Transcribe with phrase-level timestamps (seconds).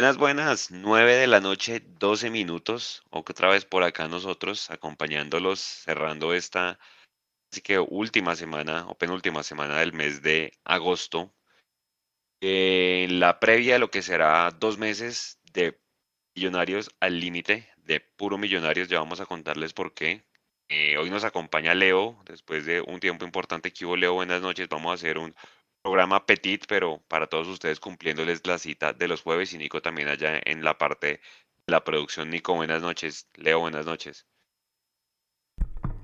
[0.00, 6.32] Buenas, buenas, 9 de la noche, 12 minutos, otra vez por acá nosotros, acompañándolos, cerrando
[6.32, 6.78] esta,
[7.52, 11.34] así que última semana o penúltima semana del mes de agosto,
[12.40, 15.78] en la previa de lo que será dos meses de
[16.34, 20.24] Millonarios al límite, de puro Millonarios, ya vamos a contarles por qué.
[20.70, 23.96] Eh, hoy nos acompaña Leo, después de un tiempo importante que hubo.
[23.96, 25.34] Leo, buenas noches, vamos a hacer un
[25.82, 30.08] programa petit, pero para todos ustedes cumpliéndoles la cita de los jueves y Nico también
[30.08, 31.20] allá en la parte de
[31.66, 32.30] la producción.
[32.30, 33.28] Nico, buenas noches.
[33.36, 34.26] Leo, buenas noches.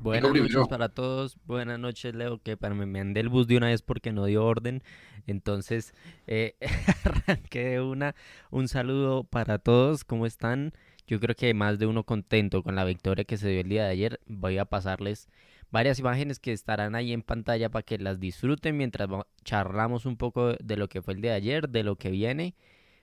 [0.00, 3.66] Buenas noches para todos, buenas noches Leo, que para me mandé el bus de una
[3.68, 4.84] vez porque no dio orden,
[5.26, 5.94] entonces
[6.28, 6.54] eh,
[7.04, 8.14] arranqué de una,
[8.52, 10.72] un saludo para todos, ¿cómo están?
[11.08, 13.84] Yo creo que más de uno contento con la victoria que se dio el día
[13.84, 15.28] de ayer, voy a pasarles
[15.70, 19.08] varias imágenes que estarán ahí en pantalla para que las disfruten mientras
[19.44, 22.54] charlamos un poco de lo que fue el de ayer, de lo que viene.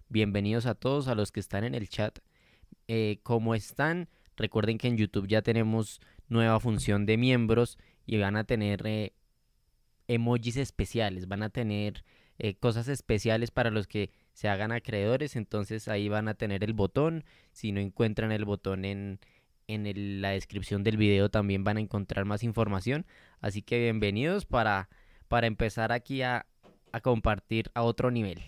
[0.10, 2.20] Bienvenidos a todos, a los que están en el chat.
[2.88, 4.10] Eh, ¿Cómo están?
[4.36, 9.14] Recuerden que en YouTube ya tenemos nueva función de miembros y van a tener eh,
[10.08, 12.04] emojis especiales, van a tener
[12.40, 16.74] eh, cosas especiales para los que se hagan acreedores, entonces ahí van a tener el
[16.74, 19.20] botón, si no encuentran el botón en,
[19.68, 23.06] en la descripción del video también van a encontrar más información.
[23.42, 24.90] Así que bienvenidos para,
[25.28, 26.46] para empezar aquí a,
[27.02, 28.40] compartir a otro nivel.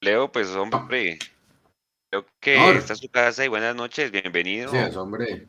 [0.00, 1.18] Leo, pues hombre,
[2.10, 4.70] creo que esta es su casa y buenas noches, bienvenido.
[4.70, 5.46] Sí, hombre.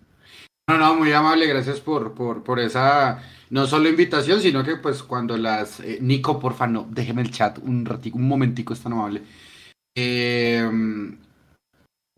[0.68, 5.02] No, no, muy amable, gracias por, por, por esa, no solo invitación, sino que pues
[5.02, 8.94] cuando las, eh, Nico, porfa, no, déjeme el chat un ratico, un momentico, es tan
[8.94, 9.24] amable.
[9.96, 10.70] Eh,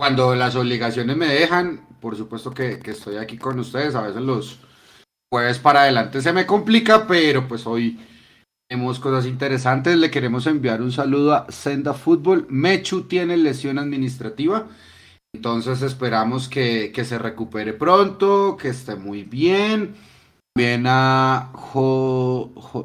[0.01, 3.93] cuando las obligaciones me dejan, por supuesto que, estoy aquí con ustedes.
[3.93, 4.57] A veces los
[5.31, 7.99] jueves para adelante se me complica, pero pues hoy
[8.67, 9.95] tenemos cosas interesantes.
[9.97, 12.47] Le queremos enviar un saludo a Senda Fútbol.
[12.49, 14.69] Mechu tiene lesión administrativa.
[15.35, 19.93] Entonces esperamos que, se recupere pronto, que esté muy bien.
[20.57, 21.51] Bien a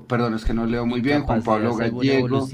[0.07, 2.47] perdón, es que no leo muy bien, Juan Pablo Gallego.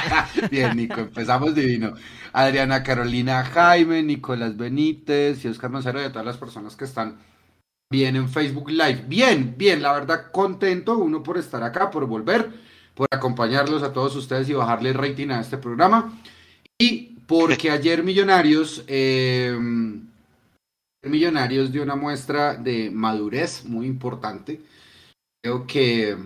[0.50, 1.94] bien, Nico, empezamos divino.
[2.32, 7.18] Adriana Carolina Jaime, Nicolás Benítez y Oscar Mancero y a todas las personas que están
[7.90, 9.04] bien en Facebook Live.
[9.08, 12.50] Bien, bien, la verdad contento, uno por estar acá, por volver,
[12.94, 16.20] por acompañarlos a todos ustedes y bajarle rating a este programa.
[16.78, 20.06] Y porque ayer Millonarios, em,
[21.02, 24.60] Millonarios dio una muestra de madurez muy importante.
[25.42, 26.16] Creo que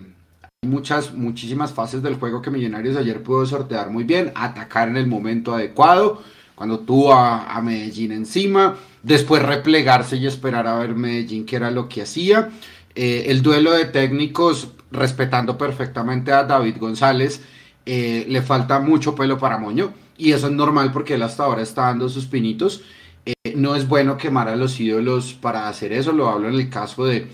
[0.65, 5.07] muchas, muchísimas fases del juego que Millonarios ayer pudo sortear muy bien, atacar en el
[5.07, 6.21] momento adecuado,
[6.55, 11.89] cuando tuvo a, Medellín encima, después replegarse y esperar a ver Medellín qué era lo
[11.89, 12.49] que hacía.
[12.95, 17.41] Eh, el duelo de técnicos, respetando perfectamente a David González,
[17.85, 21.61] eh, le falta mucho pelo para moño y eso es normal porque él hasta ahora
[21.61, 22.81] está dando sus pinitos.
[23.25, 26.69] Eh, no es bueno quemar a los ídolos para hacer eso, lo hablo en el
[26.69, 27.27] caso de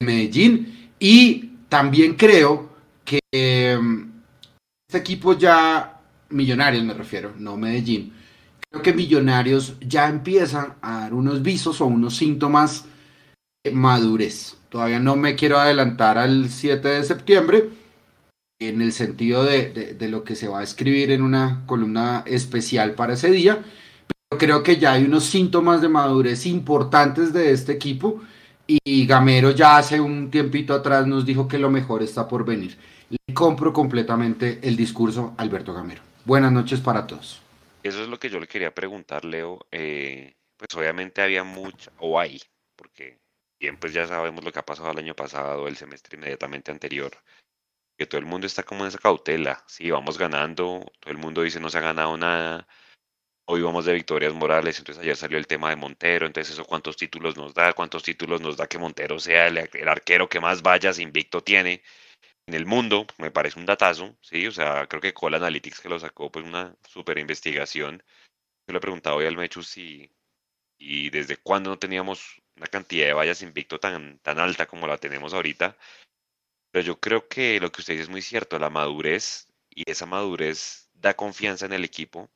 [0.00, 0.90] Medellín.
[0.98, 2.68] Y también creo
[3.04, 4.12] que em,
[4.88, 8.12] este equipo ya, Millonarios me refiero, no Medellín,
[8.68, 12.84] creo que Millonarios ya empiezan a dar unos visos o unos síntomas
[13.64, 14.56] de madurez.
[14.68, 17.70] Todavía no me quiero adelantar al 7 de septiembre
[18.60, 22.94] en el sentido de, de lo que se va a escribir en una columna especial
[22.94, 23.64] para ese día,
[24.28, 28.20] pero creo que ya hay unos síntomas de madurez importantes de este equipo
[28.84, 32.78] y Gamero ya hace un tiempito atrás nos dijo que lo mejor está por venir.
[33.08, 36.02] Le compro completamente el discurso Alberto Gamero.
[36.24, 37.40] Buenas noches para todos.
[37.82, 39.66] Eso es lo que yo le quería preguntar, Leo.
[39.72, 42.40] Eh, pues obviamente había mucha, o hay,
[42.76, 43.18] porque
[43.58, 47.10] bien, pues ya sabemos lo que ha pasado el año pasado, el semestre inmediatamente anterior,
[47.98, 49.64] que todo el mundo está como en esa cautela.
[49.66, 52.68] Sí, vamos ganando, todo el mundo dice no se ha ganado nada,
[53.52, 56.96] Hoy vamos de victorias morales, entonces ayer salió el tema de Montero, entonces eso cuántos
[56.96, 61.00] títulos nos da, cuántos títulos nos da que Montero sea el, arquero que más vallas
[61.00, 61.82] invicto tiene
[62.46, 65.88] en el mundo, me parece un datazo, sí, o sea, creo que Cole Analytics que
[65.88, 68.04] lo sacó, pues una super investigación.
[68.68, 70.12] Yo le he preguntado hoy al Mechu si
[70.78, 74.98] y desde cuándo no teníamos una cantidad de vallas invicto tan, tan alta como la
[74.98, 75.76] tenemos ahorita.
[76.70, 80.06] Pero yo creo que lo que usted dice es muy cierto, la madurez y esa
[80.06, 82.30] madurez da confianza en el equipo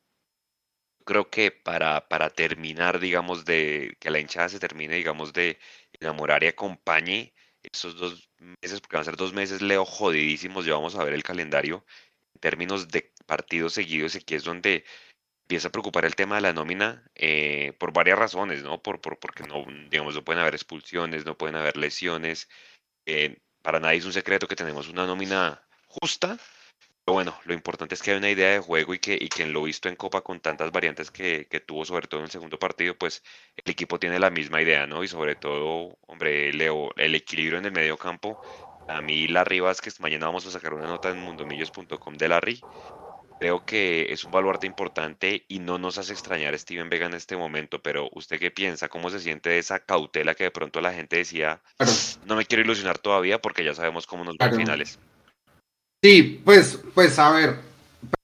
[1.05, 5.59] creo que para, para terminar, digamos, de que la hinchada se termine, digamos, de
[6.01, 10.75] enamorar y acompañe esos dos meses, porque van a ser dos meses, leo jodidísimos, ya
[10.75, 11.85] vamos a ver el calendario
[12.35, 14.85] en términos de partidos seguidos, y aquí es donde
[15.45, 18.83] empieza a preocupar el tema de la nómina eh, por varias razones, ¿no?
[18.83, 22.49] Por, por, porque no, digamos, no pueden haber expulsiones, no pueden haber lesiones.
[23.07, 26.39] Eh, para nadie es un secreto que tenemos una nómina justa,
[27.13, 29.53] bueno, lo importante es que hay una idea de juego y que, y que en
[29.53, 32.59] lo visto en Copa con tantas variantes que, que tuvo, sobre todo en el segundo
[32.59, 33.23] partido, pues
[33.57, 35.05] el equipo tiene la misma idea, ¿no?
[35.05, 38.41] Y sobre todo, hombre, Leo, el equilibrio en el medio campo.
[38.89, 42.61] A mí, Larry Vázquez, mañana vamos a sacar una nota en mundomillos.com de Larry.
[43.39, 47.15] Creo que es un baluarte importante y no nos hace extrañar a Steven Vega en
[47.15, 48.89] este momento, pero ¿usted qué piensa?
[48.89, 51.61] ¿Cómo se siente de esa cautela que de pronto la gente decía,
[52.25, 54.99] no me quiero ilusionar todavía porque ya sabemos cómo nos va a finales?
[56.05, 57.61] Sí, pues, pues a ver,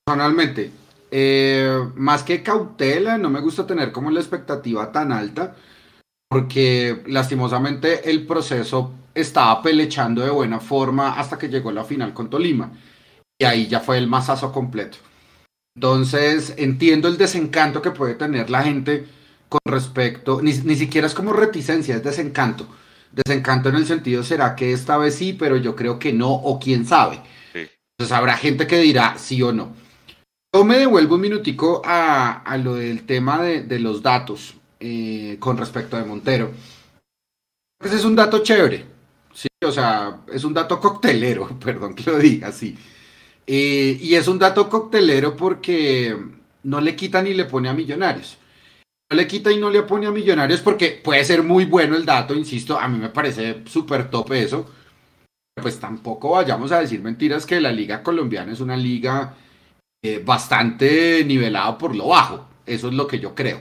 [0.04, 0.70] personalmente,
[1.10, 5.56] eh, más que cautela, no me gusta tener como la expectativa tan alta,
[6.28, 12.28] porque lastimosamente el proceso estaba pelechando de buena forma hasta que llegó la final con
[12.28, 12.70] Tolima.
[13.38, 14.98] Y ahí ya fue el masazo completo.
[15.74, 19.06] Entonces, entiendo el desencanto que puede tener la gente
[19.48, 22.66] con respecto, ni, ni siquiera es como reticencia, es desencanto.
[23.10, 26.60] Desencanto en el sentido, ¿será que esta vez sí, pero yo creo que no, o
[26.60, 27.22] quién sabe?
[28.00, 29.74] Entonces habrá gente que dirá sí o no.
[30.54, 35.98] Yo me devuelvo un minutico a, lo del tema de, los datos eh, con respecto
[35.98, 36.50] a Montero.
[37.78, 38.86] Ese es un dato chévere,
[39.34, 39.48] ¿sí?
[39.62, 42.74] o sea, es un dato coctelero, perdón que lo diga así.
[43.46, 46.16] Eh, y es un dato coctelero porque
[46.62, 48.38] no le quita ni le pone a millonarios.
[49.10, 52.06] No le quita y no le pone a millonarios porque puede ser muy bueno el
[52.06, 54.79] dato, insisto, a mí me parece súper top eso
[55.54, 59.34] pues tampoco vayamos a decir mentiras que la liga colombiana es una liga
[60.02, 62.46] eh, bastante nivelada por lo bajo.
[62.66, 63.60] Eso es lo que yo creo.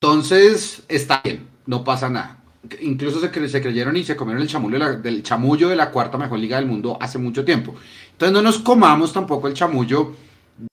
[0.00, 2.42] Entonces, está bien, no pasa nada.
[2.80, 6.16] Incluso se, creyeron y se comieron el chamullo, de la, del chamullo de la cuarta
[6.16, 7.74] mejor liga del mundo hace mucho tiempo.
[8.12, 10.14] Entonces no nos comamos tampoco el chamullo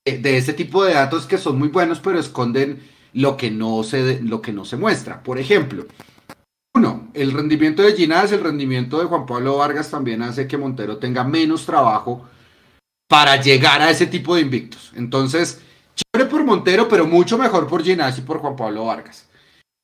[0.06, 2.82] de, de ese tipo de datos que son muy buenos, pero esconden
[3.14, 5.22] lo que no se, lo que no se muestra.
[5.22, 5.86] Por ejemplo,
[6.74, 10.98] uno, el rendimiento de Ginás, el rendimiento de Juan Pablo Vargas también hace que Montero
[10.98, 12.26] tenga menos trabajo
[13.08, 14.92] para llegar a ese tipo de invictos.
[14.96, 15.62] Entonces,
[15.96, 19.28] chévere por Montero, pero mucho mejor por Ginás y por Juan Pablo Vargas.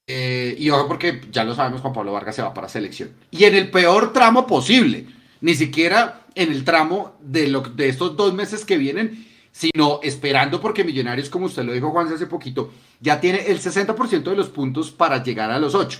[0.09, 3.09] Eh, y ojo, porque ya lo sabemos, Juan Pablo Vargas se va para selección.
[3.31, 5.07] Y en el peor tramo posible,
[5.41, 10.61] ni siquiera en el tramo de, lo, de estos dos meses que vienen, sino esperando
[10.61, 14.47] porque Millonarios, como usted lo dijo Juan hace poquito, ya tiene el 60% de los
[14.47, 15.99] puntos para llegar a los 8.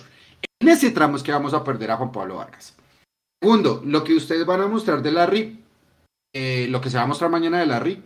[0.59, 2.75] En ese tramo es que vamos a perder a Juan Pablo Vargas.
[3.41, 5.63] Segundo, lo que ustedes van a mostrar de Larry,
[6.33, 8.03] eh, lo que se va a mostrar mañana de Larry,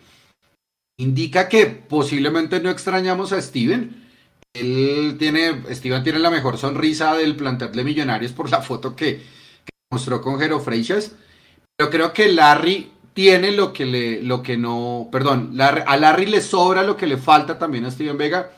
[1.00, 4.10] indica que posiblemente no extrañamos a Steven.
[4.54, 9.22] Él tiene, Steven tiene la mejor sonrisa del plantel de Millonarios por la foto que,
[9.92, 11.13] mostró con Jero Freixas.
[11.77, 16.42] Pero creo que Larry tiene lo que le, lo que no, perdón, a Larry le
[16.42, 18.51] sobra lo que le falta también a Steven Vega,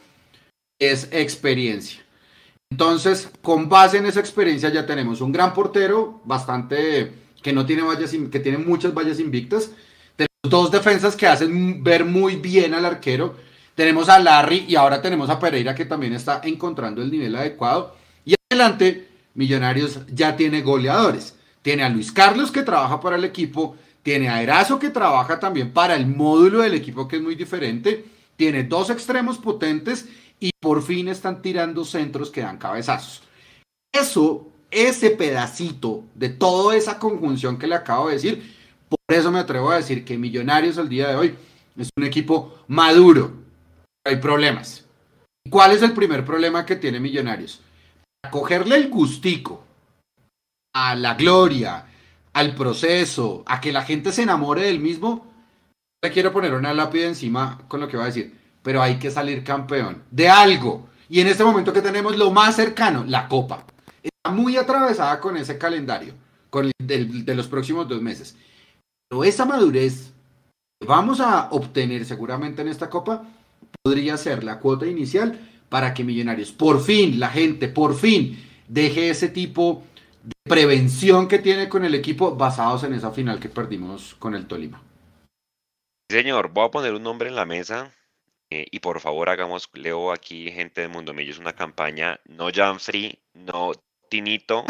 [0.79, 2.02] es experiencia.
[2.73, 7.11] Entonces, con base en esa experiencia ya tenemos un gran portero, bastante
[7.43, 9.69] que no tiene vallas, que tiene muchas vallas invictas.
[10.15, 13.35] Tenemos dos defensas que hacen ver muy bien al arquero.
[13.75, 17.95] Tenemos a Larry y ahora tenemos a Pereira que también está encontrando el nivel adecuado.
[18.25, 21.35] Y adelante, Millonarios ya tiene goleadores.
[21.61, 25.71] Tiene a Luis Carlos que trabaja para el equipo, tiene a Erazo que trabaja también
[25.71, 28.03] para el módulo del equipo que es muy diferente,
[28.35, 30.07] tiene dos extremos potentes
[30.43, 33.23] y por fin están tirando centros que dan cabezazos.
[33.93, 38.53] Eso, ese pedacito de toda esa conjunción que le acabo de decir,
[38.89, 41.35] por eso me atrevo a decir que Millonarios al día de hoy
[41.77, 43.31] es un equipo maduro.
[44.05, 44.83] Hay problemas.
[45.49, 47.61] ¿Cuál es el primer problema que tiene Millonarios?
[48.29, 49.63] cogerle el gustico
[50.73, 51.85] a la gloria,
[52.33, 55.25] al proceso, a que la gente se enamore del mismo,
[56.01, 59.11] le quiero poner una lápida encima con lo que va a decir pero hay que
[59.11, 60.89] salir campeón de algo.
[61.09, 63.65] Y en este momento que tenemos lo más cercano, la Copa.
[64.01, 66.13] Está muy atravesada con ese calendario,
[66.49, 68.35] con el de, los próximos dos meses.
[69.07, 70.11] Pero esa madurez
[70.79, 73.23] que vamos a obtener seguramente en esta Copa
[73.83, 75.39] podría ser la cuota inicial
[75.69, 79.83] para que Millonarios, por fin, la gente, por fin, deje ese tipo
[80.23, 84.45] de prevención que tiene con el equipo basados en esa final que perdimos con el
[84.45, 84.81] Tolima.
[86.09, 87.91] Señor, voy a poner un nombre en la mesa
[88.53, 93.19] eh, y por favor hagamos, leo aquí gente de Mundo Millos, una campaña, no Janfrey,
[93.33, 93.71] no
[94.09, 94.63] Tinito,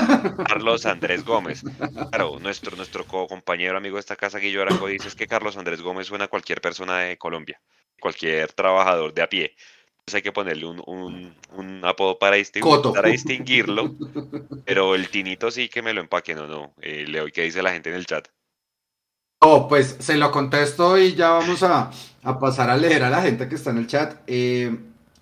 [0.47, 1.63] Carlos Andrés Gómez.
[2.09, 6.07] Claro, nuestro, nuestro compañero amigo de esta casa, Guillo Arango, dice que Carlos Andrés Gómez
[6.07, 7.61] suena a cualquier persona de Colombia,
[7.99, 9.53] cualquier trabajador de a pie.
[9.89, 12.37] Entonces hay que ponerle un, un, apodo para,
[12.93, 13.97] para, distinguirlo.
[14.65, 16.73] Pero el Tinito sí que me lo empaque, no, no.
[16.81, 18.29] Eh, leo, ¿qué dice la gente en el chat?
[19.45, 21.91] Oh, pues se lo contesto y ya vamos a,
[22.39, 24.21] pasar a leer a la gente que está en el chat.
[24.25, 24.73] Eh,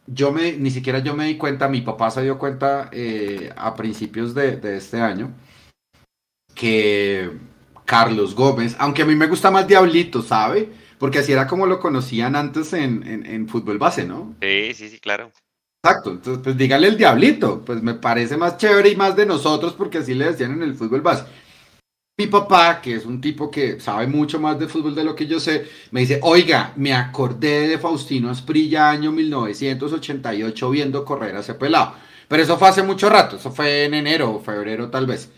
[0.05, 3.73] yo me, ni siquiera yo me di cuenta, mi papá se dio cuenta eh, a
[3.73, 5.33] principios de, este año
[6.53, 7.31] que
[7.83, 10.69] Carlos Gómez, aunque a mí me gusta más Diablito, ¿sabe?
[10.99, 14.35] Porque así era como lo conocían antes en, en, fútbol base, ¿no?
[14.39, 15.31] Sí, sí, sí, claro.
[15.83, 19.73] Exacto, entonces pues dígale el Diablito, pues me parece más chévere y más de nosotros
[19.73, 21.23] porque así le decían en el fútbol base.
[22.21, 25.25] Mi papá, que es un tipo que sabe mucho más de fútbol de lo que
[25.25, 31.39] yo sé, me dice, oiga, me acordé de Faustino Asprilla año 1988 viendo correr a
[31.39, 31.95] ese pelado.
[32.27, 35.31] Pero eso fue hace mucho rato, eso fue en enero o febrero tal vez.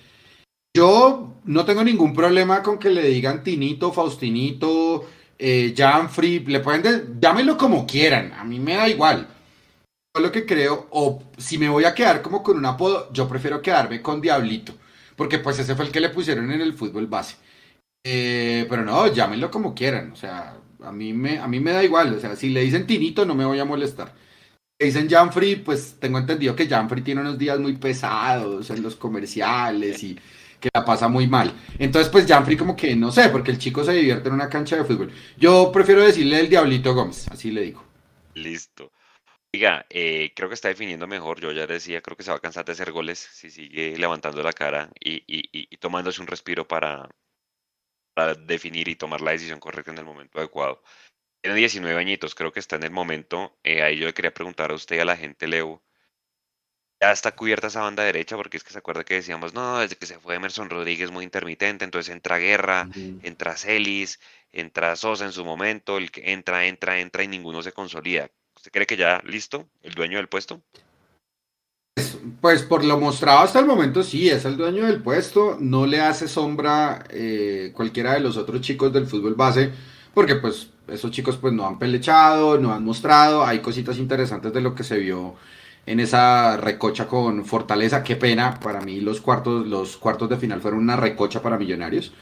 [0.75, 5.05] Yo no tengo ningún problema con que le digan Tinito, Faustinito,
[5.39, 9.25] eh, Janfrey, le pueden, llámenlo como quieran, a mí me da igual.
[10.13, 13.29] Yo lo que creo, o si me voy a quedar como con un apodo, yo
[13.29, 14.73] prefiero quedarme con Diablito,
[15.23, 17.37] porque pues ese fue el que le pusieron en el fútbol base.
[18.03, 21.81] Eh, pero no, llámenlo como quieran, o sea, a mí, me, a mí me da
[21.81, 24.13] igual, o sea, si le dicen Tinito no me voy a molestar.
[24.77, 28.97] Si dicen Janfrey, pues tengo entendido que Janfrey tiene unos días muy pesados en los
[28.97, 30.19] comerciales y
[30.59, 31.53] que la pasa muy mal.
[31.79, 34.75] Entonces, pues Janfrey como que no sé, porque el chico se divierte en una cancha
[34.75, 35.09] de fútbol.
[35.37, 37.81] Yo prefiero decirle el Diablito Gómez, así le digo.
[38.33, 38.91] Listo.
[39.55, 41.39] Oiga, eh, creo que está definiendo mejor.
[41.39, 44.41] Yo ya decía, creo que se va a cansar de hacer goles si sigue levantando
[44.41, 47.07] la cara y, y, tomándose un respiro para,
[48.15, 50.81] para definir y tomar la decisión correcta en el momento adecuado.
[51.41, 53.57] Tiene 19 añitos, creo que está en el momento.
[53.63, 55.83] Eh, ahí yo le quería preguntar a usted, a la gente, Leo,
[57.01, 59.97] ya está cubierta esa banda derecha, porque es que se acuerda que decíamos, no, desde
[59.97, 62.87] que se fue Emerson Rodríguez muy intermitente, entonces entra Guerra,
[63.23, 64.19] entra Celis,
[64.51, 68.31] entra Sosa en su momento, el que entra, entra, entra y ninguno se consolida.
[68.63, 70.61] ¿Usted cree que ya listo, el dueño del puesto?
[71.93, 75.85] Pues, pues por lo mostrado hasta el momento sí, es el dueño del puesto, no
[75.85, 79.69] le hace sombra eh, cualquiera de los otros chicos del fútbol base,
[80.13, 84.61] porque pues esos chicos pues no han pelechado, no han mostrado, hay cositas interesantes de
[84.61, 85.35] lo que se vio
[85.85, 88.01] en esa recocha con Fortaleza.
[88.01, 92.13] Qué pena, para mí los cuartos, los cuartos de final fueron una recocha para Millonarios.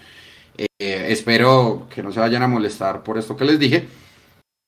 [0.57, 3.87] Eh, espero que no se vayan a molestar por esto que les dije.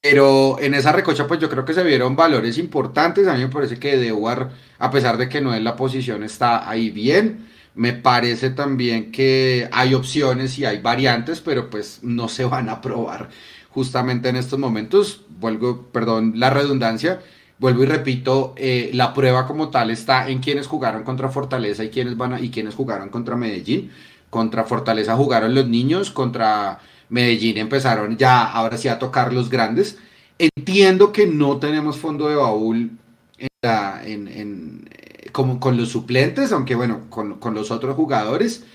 [0.03, 3.25] Pero en esa recocha, pues yo creo que se vieron valores importantes.
[3.25, 6.69] A mí me parece que Dewar, a pesar de que no es la posición, está
[6.69, 7.47] ahí bien.
[7.73, 12.81] Me parece también que hay opciones y hay variantes, pero pues no se van a
[12.81, 13.29] probar
[13.69, 15.21] justamente en estos momentos.
[15.39, 17.21] Vuelvo, perdón, la redundancia
[17.59, 21.89] vuelvo y repito, eh, la prueba como tal está en quienes jugaron contra Fortaleza y
[21.89, 23.89] quienes van y quienes jugaron contra Medellín.
[24.29, 26.79] Contra Fortaleza jugaron los niños, contra
[27.09, 29.97] Medellín empezaron ya ahora sí a tocar los grandes.
[30.37, 32.91] Entiendo que no tenemos fondo de baúl
[33.37, 38.65] en eh, como con los suplentes, aunque bueno, con, con los otros jugadores.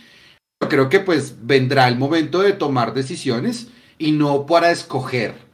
[0.61, 3.69] Yo creo que pues vendrá el momento de tomar decisiones
[3.99, 5.49] y no para escoger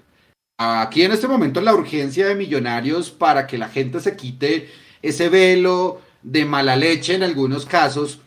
[0.57, 4.69] Aquí en este momento la urgencia de millonarios para que la gente se quite
[5.03, 8.21] ese velo de mala leche en algunos casos,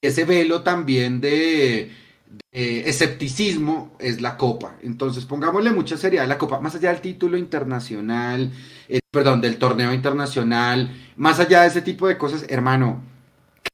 [0.00, 1.90] ese velo también de,
[2.52, 4.76] escepticismo es la copa.
[4.82, 8.52] Entonces pongámosle mucha seriedad a la copa, más allá del título internacional,
[8.88, 13.02] eh, perdón, del torneo internacional, más allá de ese tipo de cosas, hermano,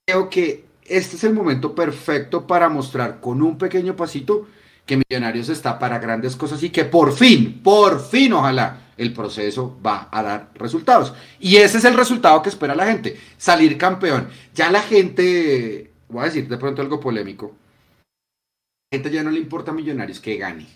[0.07, 4.47] creo que este es el momento perfecto para mostrar con un pequeño pasito
[4.85, 9.79] que Millonarios está para grandes cosas y que por fin, por fin, ojalá el proceso
[9.85, 11.15] va a dar resultados.
[11.41, 14.29] Y ese es el resultado que espera la gente, salir campeón.
[14.55, 17.55] Ya la gente, voy a decir de pronto algo polémico,
[18.95, 20.67] gente ya no le importa a Millonarios que gane.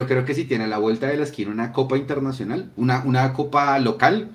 [0.00, 3.02] Yo creo que si tiene a la vuelta de la esquina una copa internacional, una,
[3.04, 4.30] una copa local,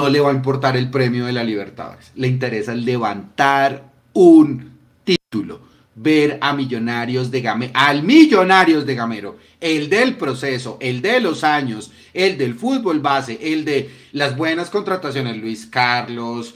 [0.00, 2.12] no le va a importar el premio de la Libertadores.
[2.14, 5.60] Le interesa levantar un título
[5.96, 11.44] ver a Millonarios de Gamero, al Millonarios de Gamero, el del proceso, el de los
[11.44, 16.54] años, el del fútbol base, el de las buenas contrataciones, Luis Carlos,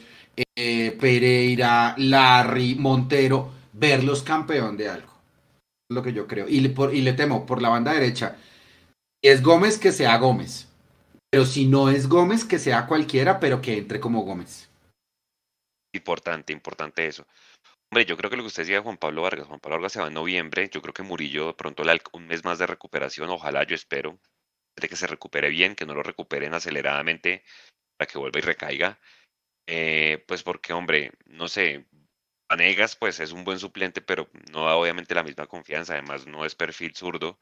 [0.57, 5.08] eh, Pereira, Larry, Montero, verlos campeón de algo.
[5.91, 6.49] Lo que yo creo.
[6.49, 8.37] Y le, y le temo por la banda derecha.
[9.23, 10.69] Es Gómez que sea Gómez.
[11.31, 14.71] Pero si no es Gómez, que sea cualquiera, pero que entre como Gómez.
[15.95, 17.27] Importante, importante eso.
[17.91, 19.93] Hombre, yo creo que lo que usted decía de Juan Pablo Vargas, Juan Pablo Vargas
[19.93, 23.65] se va en noviembre, yo creo que Murillo pronto un mes más de recuperación, ojalá
[23.65, 24.19] yo espero,
[24.77, 27.45] de que se recupere bien, que no lo recuperen aceleradamente
[27.97, 28.99] para que vuelva y recaiga,
[29.67, 31.87] eh, pues porque, hombre, no sé,
[32.49, 36.45] Vanegas pues es un buen suplente, pero no da obviamente la misma confianza, además no
[36.45, 37.39] es perfil zurdo,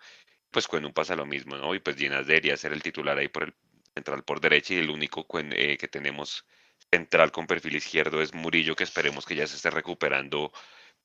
[0.50, 1.75] pues un pasa lo mismo, ¿no?
[1.75, 3.54] Y pues Ginas debería ser el titular ahí por el
[3.94, 6.44] central por derecha y el único eh, que tenemos
[6.90, 10.52] central con perfil izquierdo es Murillo, que esperemos que ya se esté recuperando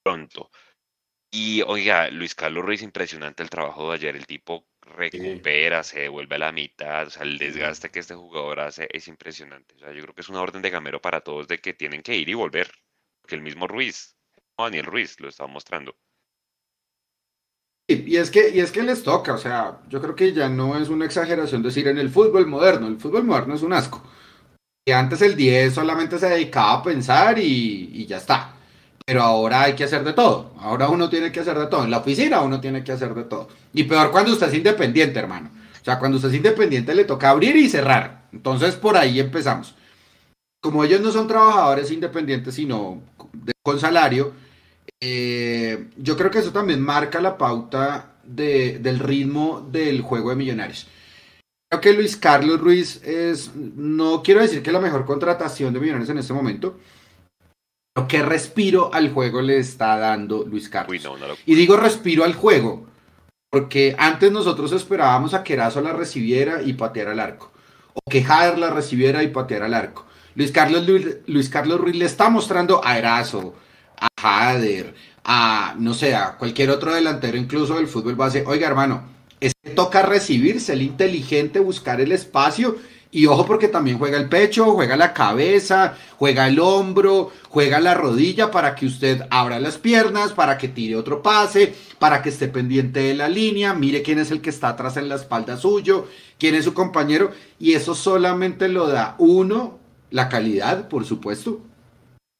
[0.04, 0.52] pronto.
[1.34, 4.16] Y oiga, Luis Carlos Ruiz, impresionante el trabajo de ayer.
[4.16, 7.08] El tipo recupera, se devuelve a la mitad.
[7.08, 9.76] O sea, el desgaste que este jugador hace es impresionante.
[9.76, 12.04] O sea, yo creo que es una orden de gamero para todos de que tienen
[12.04, 12.72] que ir y volver.
[13.28, 14.16] Que el mismo Ruiz,
[14.58, 15.96] Daniel Ruiz, lo está mostrando.
[17.88, 20.78] Y es, que, y es que les toca, o sea, yo creo que ya no
[20.78, 24.02] es una exageración decir en el fútbol moderno, el fútbol moderno es un asco.
[24.86, 28.56] Y antes el 10 solamente se dedicaba a pensar y, y ya está.
[29.06, 30.54] Pero ahora hay que hacer de todo.
[30.60, 31.84] Ahora uno tiene que hacer de todo.
[31.84, 33.50] En la oficina uno tiene que hacer de todo.
[33.74, 35.50] Y peor cuando usted es independiente, hermano.
[35.82, 38.28] O sea, cuando usted es independiente le toca abrir y cerrar.
[38.32, 39.76] Entonces por ahí empezamos.
[40.62, 43.02] Como ellos no son trabajadores independientes, sino
[43.64, 44.34] con salario,
[45.00, 50.36] eh, yo creo que eso también marca la pauta de, del ritmo del juego de
[50.36, 50.88] millonarios.
[51.70, 56.10] Creo que Luis Carlos Ruiz es, no quiero decir que la mejor contratación de millonarios
[56.10, 56.78] en este momento,
[57.94, 61.02] pero qué respiro al juego le está dando Luis Carlos.
[61.46, 62.88] Y digo respiro al juego,
[63.50, 67.52] porque antes nosotros esperábamos a que Erazo la recibiera y pateara al arco,
[67.94, 70.06] o que Jader la recibiera y pateara al arco.
[70.36, 70.86] Luis Carlos,
[71.28, 73.56] Luis, Carlos Ruiz le está mostrando a Erazo,
[74.00, 79.04] a Jader, a, no sé, a cualquier otro delantero, incluso del fútbol base, oiga hermano,
[79.40, 82.78] es que toca recibir, ser inteligente, buscar el espacio
[83.14, 87.94] y ojo porque también juega el pecho, juega la cabeza, juega el hombro, juega la
[87.94, 92.48] rodilla para que usted abra las piernas, para que tire otro pase, para que esté
[92.48, 96.08] pendiente de la línea, mire quién es el que está atrás en la espalda suyo,
[96.40, 97.32] quién es su compañero.
[97.60, 99.81] Y eso solamente lo da uno,
[100.12, 101.62] la calidad, por supuesto,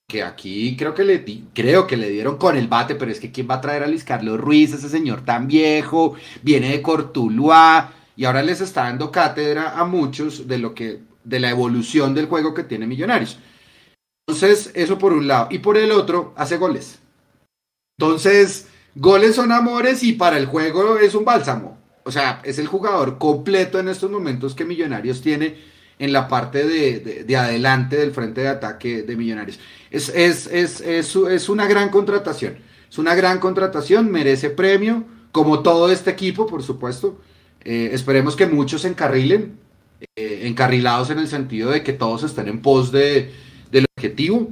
[0.08, 1.24] que aquí creo que le
[1.54, 3.88] creo que le dieron con el bate, pero es que quién va a traer a
[3.88, 9.10] Luis Carlos Ruiz, ese señor tan viejo, viene de Cortuluá y ahora les está dando
[9.10, 13.40] cátedra a muchos de lo que de la evolución del juego que tiene Millonarios.
[14.28, 17.00] Entonces, eso por un lado y por el otro hace goles.
[17.98, 21.78] Entonces, goles son amores y para el juego es un bálsamo.
[22.04, 25.58] O sea, es el jugador completo en estos momentos que Millonarios tiene
[26.02, 29.60] en la parte de, adelante del frente de ataque de Millonarios.
[29.92, 32.58] Es, es, es, es, una gran contratación.
[32.90, 37.22] Es una gran contratación, merece premio, como todo este equipo, por supuesto.
[37.64, 39.60] Eh, esperemos que muchos encarrilen,
[40.16, 43.32] eh, encarrilados en el sentido de que todos estén en pos de,
[43.72, 44.50] del objetivo.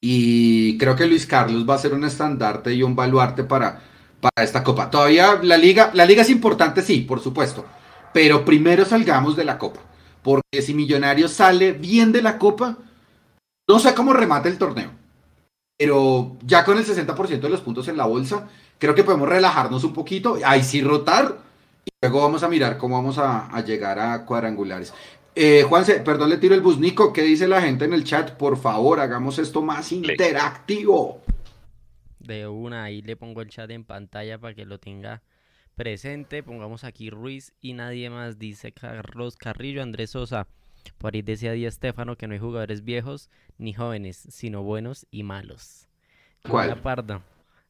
[0.00, 3.80] Y creo que Luis Carlos va a ser un estandarte y un baluarte para,
[4.20, 4.90] para esta copa.
[4.90, 7.64] Todavía la liga, la liga es importante, sí, por supuesto.
[8.12, 9.82] Pero primero salgamos de la copa.
[10.22, 12.76] Porque si Millonarios sale bien de la Copa,
[13.68, 14.90] no sé cómo remate el torneo.
[15.78, 19.84] Pero ya con el 60% de los puntos en la bolsa, creo que podemos relajarnos
[19.84, 20.38] un poquito.
[20.44, 21.38] Ahí sí rotar.
[21.84, 24.92] Y luego vamos a mirar cómo vamos a, llegar a cuadrangulares.
[25.34, 27.12] Eh, Juanse, perdón, le tiro el busnico.
[27.12, 28.32] ¿Qué dice la gente en el chat?
[28.32, 31.20] Por favor, hagamos esto más interactivo.
[32.18, 35.22] De una, ahí le pongo el chat en pantalla para que lo tenga
[35.78, 36.42] presente.
[36.42, 38.38] Pongamos aquí Ruiz y nadie más.
[38.38, 40.48] Dice Carlos Carrillo, Andrés Sosa.
[40.98, 45.22] Por ahí decía Díaz Estefano que no hay jugadores viejos ni jóvenes, sino buenos y
[45.22, 45.88] malos.
[46.42, 46.80] ¿Cuál?
[46.80, 47.22] Parda.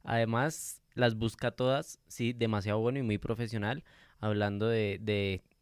[0.05, 3.85] Además, las busca todas, sí, demasiado bueno y muy profesional.
[4.21, 4.99] Hablando de,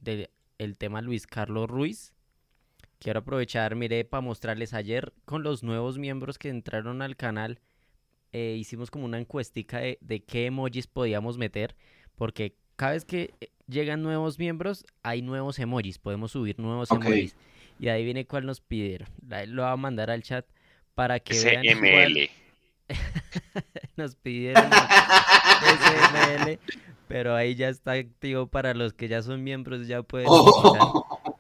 [0.01, 2.13] de, el tema Luis Carlos Ruiz.
[3.01, 7.61] Quiero aprovechar, mire, para mostrarles ayer con los nuevos miembros que entraron al canal.
[8.31, 11.75] Eh, hicimos como una encuestica de, de qué emojis podíamos meter
[12.17, 17.37] porque cada vez que eh, llegan nuevos miembros, hay nuevos emojis, podemos subir nuevos emojis.
[17.79, 19.09] Y ahí viene cuál nos pidieron.
[19.49, 20.47] Lo va a mandar al chat
[20.95, 22.31] para que SML.
[23.97, 26.59] nos pidieron SML,
[27.09, 31.31] pero ahí ya está activo para los que ya son miembros, ya pueden oh.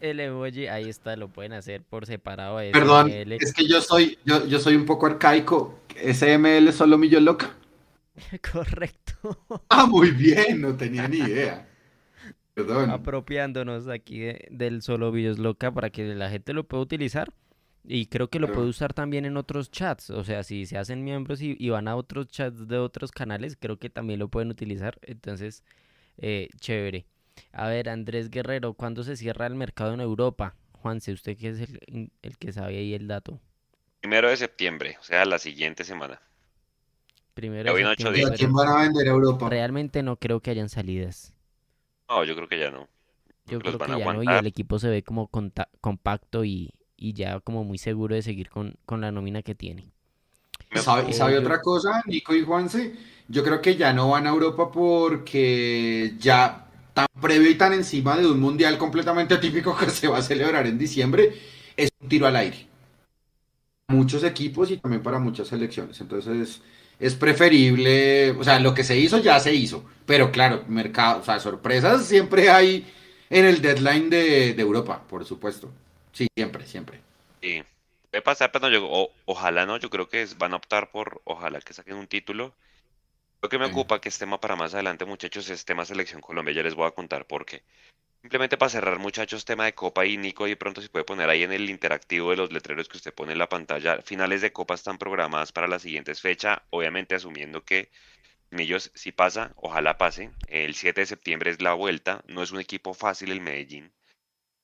[0.00, 2.58] el emoji, ahí está, lo pueden hacer por separado.
[2.72, 5.78] Perdón, es que yo soy, yo, yo soy un poco arcaico.
[5.96, 7.56] SML solo mi yo loca.
[8.52, 9.62] Correcto.
[9.68, 11.68] Ah, muy bien, no tenía ni idea.
[12.54, 12.90] Perdón.
[12.90, 14.20] Apropiándonos aquí
[14.50, 17.32] del solo Videos Loca para que la gente lo pueda utilizar.
[17.84, 20.10] Y creo que lo puede usar también en otros chats.
[20.10, 23.78] O sea, si se hacen miembros y, van a otros chats de otros canales, creo
[23.78, 24.98] que también lo pueden utilizar.
[25.02, 25.64] Entonces,
[26.18, 27.06] eh, chévere.
[27.52, 30.54] A ver, Andrés Guerrero, ¿cuándo se cierra el mercado en Europa?
[30.72, 33.40] Juanse, usted que es el, el que sabe ahí el dato.
[34.00, 36.20] Primero de septiembre, o sea, la siguiente semana.
[37.34, 39.48] Primero quién van a vender a Europa?
[39.48, 41.32] Realmente no creo que hayan salidas.
[42.08, 42.88] No, yo creo que ya no.
[43.46, 45.28] Yo, creo que ya no y el equipo se ve como
[45.80, 49.92] compacto y, ya como muy seguro de seguir con, la nómina que tiene.
[50.74, 52.94] ¿Y sabe, sabe otra cosa, Nico y Juanse?
[53.28, 58.16] Yo creo que ya no van a Europa porque ya tan previo y tan encima
[58.16, 61.32] de un mundial completamente típico que se va a celebrar en diciembre,
[61.76, 62.68] es un tiro al aire.
[63.88, 66.00] Muchos equipos y también para muchas selecciones.
[66.00, 66.62] Entonces,
[67.02, 71.24] es preferible, o sea, lo que se hizo ya se hizo, pero claro, mercado, o
[71.24, 72.86] sea, sorpresas siempre hay
[73.28, 75.68] en el deadline de, Europa, por supuesto.
[76.12, 77.00] Sí, siempre, siempre.
[77.42, 77.60] Sí,
[78.08, 81.74] puede pasar, pero yo, ojalá no, yo creo que van a optar por, ojalá que
[81.74, 82.54] saquen un título
[83.42, 83.72] Lo que me Sí.
[83.72, 86.54] ocupa, que es tema para más adelante, muchachos, es tema Selección Colombia.
[86.54, 87.64] Ya les voy a contar por qué.
[88.22, 91.42] Simplemente para cerrar, muchachos, tema de Copa y Nico, y pronto se puede poner ahí
[91.42, 94.00] en el interactivo de los letreros que usted pone en la pantalla.
[94.00, 97.90] Finales de Copa están programadas para las siguientes fechas, obviamente asumiendo que
[98.50, 100.30] Millos si pasa, ojalá pase.
[100.46, 103.92] El 7 de septiembre es la vuelta, no es un equipo fácil el Medellín.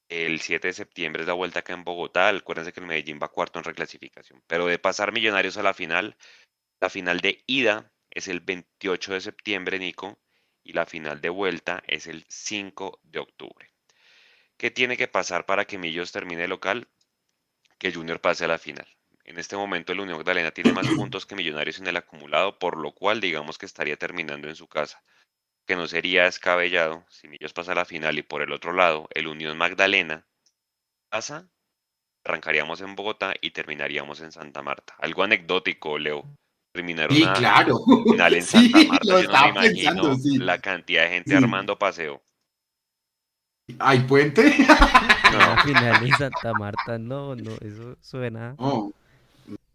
[0.09, 2.29] El 7 de septiembre es la vuelta acá en Bogotá.
[2.29, 4.41] Acuérdense que el Medellín va cuarto en reclasificación.
[4.47, 6.17] Pero de pasar Millonarios a la final,
[6.81, 10.19] la final de ida es el 28 de septiembre, Nico,
[10.69, 13.73] y la final de vuelta es el 5 de octubre.
[14.59, 16.89] ¿Qué tiene que pasar para que Millos termine local?
[17.79, 18.87] Que Junior pase a la final.
[19.25, 22.77] En este momento el Unión Magdalena tiene más puntos que Millonarios en el acumulado, por
[22.77, 25.03] lo cual digamos que estaría terminando en su casa.
[25.67, 29.09] Que no sería descabellado si Millos pasa a la final y por el otro lado
[29.15, 30.27] el Unión Magdalena
[31.09, 31.49] pasa,
[32.25, 34.95] arrancaríamos en Bogotá y terminaríamos en Santa Marta.
[34.99, 36.27] Algo anecdótico, Leo.
[36.79, 37.77] Terminar Sí, una claro.
[38.05, 40.39] final en Santa Marta, lo yo no me imagino sí.
[40.39, 41.37] la cantidad de gente Sí.
[41.37, 42.23] armando paseo.
[43.81, 44.45] ¿Hay puente?
[45.33, 48.55] No, final en Santa Marta, no, no, eso suena.
[48.59, 48.93] No.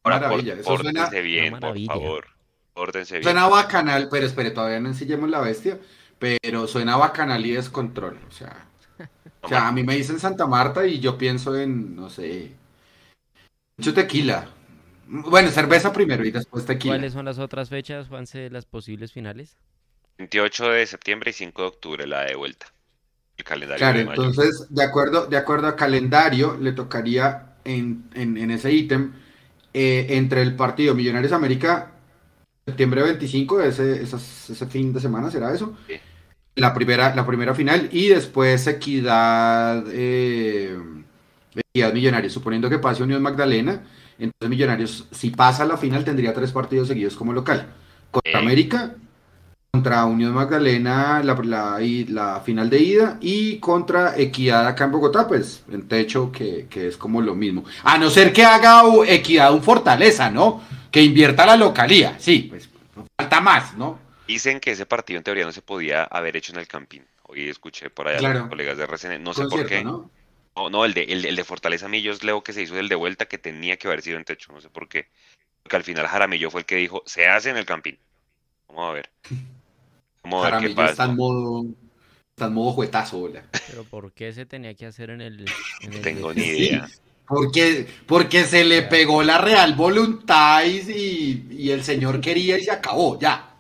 [0.04, 0.54] ahora Maravilla.
[0.54, 2.28] por- Eso suena, pórtense bien, por favor.
[2.74, 3.24] Pórtense bien.
[3.24, 5.78] suena bacanal, pero espere, todavía no ensillemos la bestia.
[6.18, 8.18] Pero suena bacanal y descontrol.
[8.30, 8.66] O sea,
[9.42, 12.54] o sea, a mí me dicen Santa Marta y yo pienso en, no sé,
[13.78, 14.48] mucho tequila.
[15.16, 16.96] Bueno, cerveza primero y después tequila.
[16.96, 19.58] ¿Cuáles son las otras fechas, Juanse, de las posibles finales?
[20.18, 22.66] 28 de septiembre y 5 de octubre, la de vuelta.
[23.38, 24.24] El calendario Claro, de mayo.
[24.24, 29.14] entonces, de acuerdo, de acuerdo a calendario, le tocaría en, en- en ese ítem
[29.74, 31.92] eh, entre el partido Millonarios América,
[32.66, 35.78] septiembre 25, ese, esas- ese fin de semana, ¿será eso?
[35.88, 35.96] Sí.
[36.56, 40.76] La primera, la primera final y después Equidad, eh,
[41.56, 43.84] Equidad Millonarios, suponiendo que pase Unión Magdalena,
[44.20, 47.68] entonces Millonarios, si pasa a la final, tendría tres partidos seguidos como local.
[48.12, 48.40] Contra.
[48.40, 48.96] América,
[49.72, 54.92] contra Unión Magdalena la, la, y la final de ida y contra Equidad acá en
[54.92, 57.66] Bogotá, pues en techo que, que es como lo mismo.
[57.84, 60.62] A no ser que haga Equidad un Fortaleza, ¿no?
[60.92, 62.70] Que invierta la localía, sí, pues
[63.18, 63.98] falta más, ¿no?
[64.28, 67.04] Dicen que ese partido en teoría no se podía haber hecho en el Campín.
[67.24, 69.24] Hoy escuché por allá a los colegas de RCN.
[69.24, 69.84] No sé por qué.
[69.84, 70.10] ¿no?
[70.56, 72.90] No, no, el de, el, de- el de Fortaleza Millos, leo que se hizo el
[72.90, 74.52] de vuelta que tenía que haber sido en techo.
[74.54, 75.08] No sé por qué.
[75.64, 77.98] Porque al final Jaramillo fue el que dijo, se hace en el Campín.
[78.68, 79.10] Vamos a ver.
[80.24, 81.66] Vamos a ver qué Jaramillo está en modo,
[82.32, 83.44] está en modo juetazo, hola.
[83.68, 85.46] Pero ¿por qué se tenía que hacer en el...
[85.82, 86.50] en No el tengo ni Sí.
[86.68, 86.88] idea.
[87.26, 92.72] Porque, porque se le pegó la Real Voluntad y, y el señor quería y se
[92.72, 93.56] acabó, ya.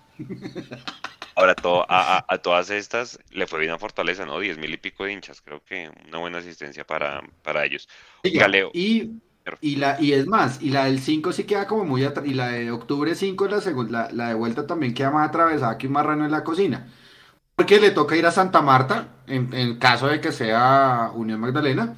[1.36, 4.39] Ahora, to- a, a- a todas estas le fue bien a Fortaleza, ¿no?
[4.39, 5.41] Diez mil y pico de hinchas.
[5.41, 7.88] Creo que una buena asistencia para, para ellos.
[8.24, 8.72] Oiga, Leo.
[8.72, 9.22] Y,
[9.62, 12.34] y, la, y es más, y la del 5 sí queda como muy atrás, y
[12.34, 15.93] la de octubre 5, la, la, la de vuelta también queda más atravesada que un
[15.93, 16.88] marrano en la cocina.
[17.56, 21.96] Porque le toca ir a Santa Marta, en, en caso de que sea Unión Magdalena,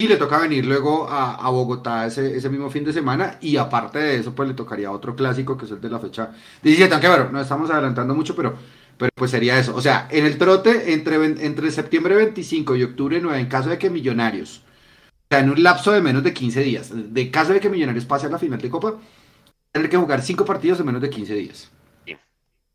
[0.00, 3.98] y le toca venir luego a, Bogotá ese, ese mismo fin de semana, y aparte
[3.98, 6.30] de eso, pues le tocaría otro clásico, que es el de la fecha
[6.62, 8.56] 17, aunque bueno, no estamos adelantando mucho, pero,
[8.96, 9.74] pero pues sería eso.
[9.74, 13.78] O sea, en el trote entre, entre septiembre 25 y octubre 9, en caso de
[13.78, 14.62] que Millonarios
[15.30, 16.90] o sea, en un lapso de menos de 15 días.
[16.94, 18.98] De caso de que Millonarios pase a la final de Copa,
[19.72, 21.70] tener que jugar 5 partidos en menos de 15 días.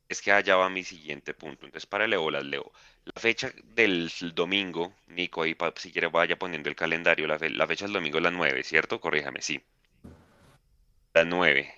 [0.08, 1.66] Es que allá va mi siguiente punto.
[1.66, 2.72] Entonces, para Leo, las leo.
[3.06, 7.28] La fecha del domingo, Nico, ahí pa- si quiere vaya poniendo el calendario.
[7.28, 9.00] La, fe- la fecha del domingo es la 9, ¿cierto?
[9.02, 9.62] Corríjame, sí.
[11.14, 11.74] La 9.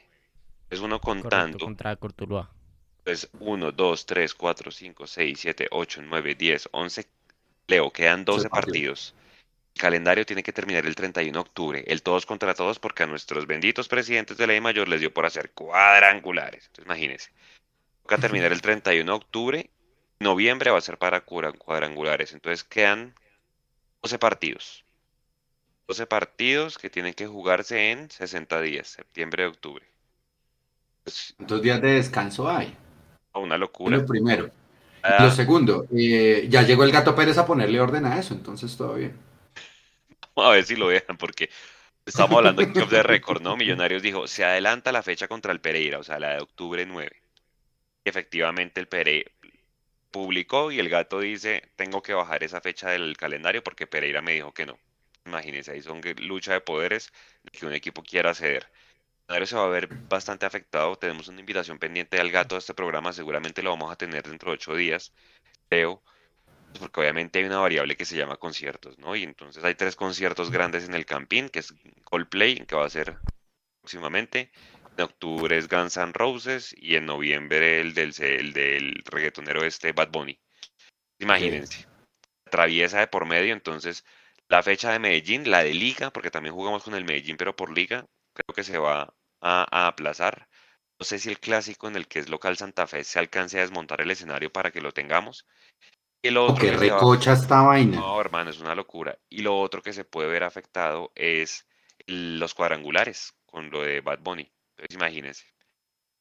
[0.69, 1.65] Es uno Correcto, contando.
[1.65, 2.49] contra Cortuluá.
[2.99, 7.05] Entonces, 1, 2, 3, 4, 5, 6, 7, 8, 9, 10, 11.
[7.67, 9.11] Leo, quedan 12 partidos.
[9.11, 9.15] partidos.
[9.75, 11.83] El calendario tiene que terminar el 31 de octubre.
[11.87, 15.13] El todos contra todos, porque a nuestros benditos presidentes de la I mayor les dio
[15.13, 16.65] por hacer cuadrangulares.
[16.67, 17.31] Entonces, imagínense.
[18.03, 19.69] Toca terminar el 31 de octubre.
[20.19, 22.33] Noviembre va a ser para cuadrangulares.
[22.33, 23.13] Entonces, quedan
[24.01, 24.85] 12 partidos.
[25.87, 29.85] 12 partidos que tienen que jugarse en 60 días, septiembre octubre.
[31.05, 32.75] Es ¿Cuántos días de descanso hay?
[33.39, 33.97] una locura.
[33.97, 34.49] Lo primero.
[35.03, 38.75] Ah, Lo segundo, eh, ya llegó el gato Pérez a ponerle orden a eso, entonces
[38.75, 39.15] todo bien.
[40.35, 41.49] A ver si lo dejan, porque
[42.05, 43.55] estamos hablando de Club de récord, ¿no?
[43.55, 47.11] Millonarios dijo, se adelanta la fecha contra el Pereira, o sea, la de octubre 9.
[48.03, 49.31] Y efectivamente el Pereira
[50.15, 54.31] publicó y el gato dice, tengo que bajar esa fecha del calendario porque Pereira me
[54.31, 54.79] dijo que no.
[55.25, 57.11] Imagínense, ahí son lucha de poderes
[57.43, 58.71] de que un equipo quiera ceder.
[59.27, 60.95] Millonarios se va a ver bastante afectado.
[60.95, 64.51] Tenemos una invitación pendiente al gato de este programa, seguramente lo vamos a tener dentro
[64.51, 65.11] de ocho días,
[65.69, 66.01] creo
[66.79, 69.15] porque obviamente hay una variable que se llama conciertos, ¿no?
[69.15, 71.73] Y entonces hay tres conciertos grandes en el Campín, que es
[72.03, 73.17] Coldplay, que va a ser
[73.81, 74.51] próximamente,
[74.97, 79.91] En octubre es Guns N' Roses y en noviembre el del, el del reggaetonero este
[79.91, 80.39] Bad Bunny.
[81.19, 81.85] Imagínense.
[82.45, 84.05] Atraviesa de por medio, entonces
[84.47, 87.71] la fecha de Medellín, la de liga, porque también jugamos con el Medellín, pero por
[87.75, 90.47] liga, creo que se va a, aplazar.
[90.99, 93.61] No sé si el clásico en el que es local Santa Fe se alcance a
[93.61, 95.45] desmontar el escenario para que lo tengamos.
[96.21, 97.97] Y lo otro que recocha esta vaina.
[97.97, 99.17] No, hermano, es una locura.
[99.29, 101.67] Y lo otro que se puede ver afectado es
[102.07, 104.51] los cuadrangulares con lo de Bad Bunny.
[104.77, 105.45] Entonces imagínense.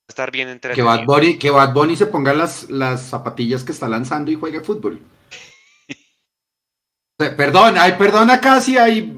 [0.07, 3.73] Estar bien entre que Bad Bunny, que Bad Bunny se ponga las, las zapatillas que
[3.73, 5.01] está lanzando y juegue fútbol.
[7.17, 9.17] perdón, ay, perdón acá si hay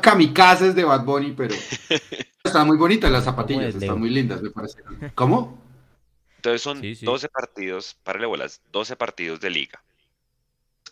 [0.00, 1.54] kamikazes de Bad Bunny, pero
[2.44, 4.82] están muy bonitas las zapatillas, están muy lindas, me parece.
[5.14, 5.60] ¿Cómo?
[6.36, 9.82] Entonces son 12 partidos, para bolas, 12 partidos de liga.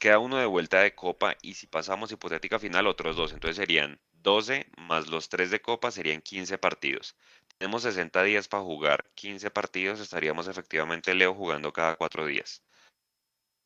[0.01, 3.33] Queda uno de vuelta de copa y si pasamos hipotética final, otros dos.
[3.33, 7.17] Entonces serían 12 más los 3 de copa serían 15 partidos.
[7.59, 12.63] Tenemos 60 días para jugar 15 partidos, estaríamos efectivamente, Leo, jugando cada 4 días.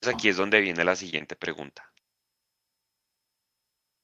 [0.06, 1.92] Aquí es donde viene la siguiente pregunta.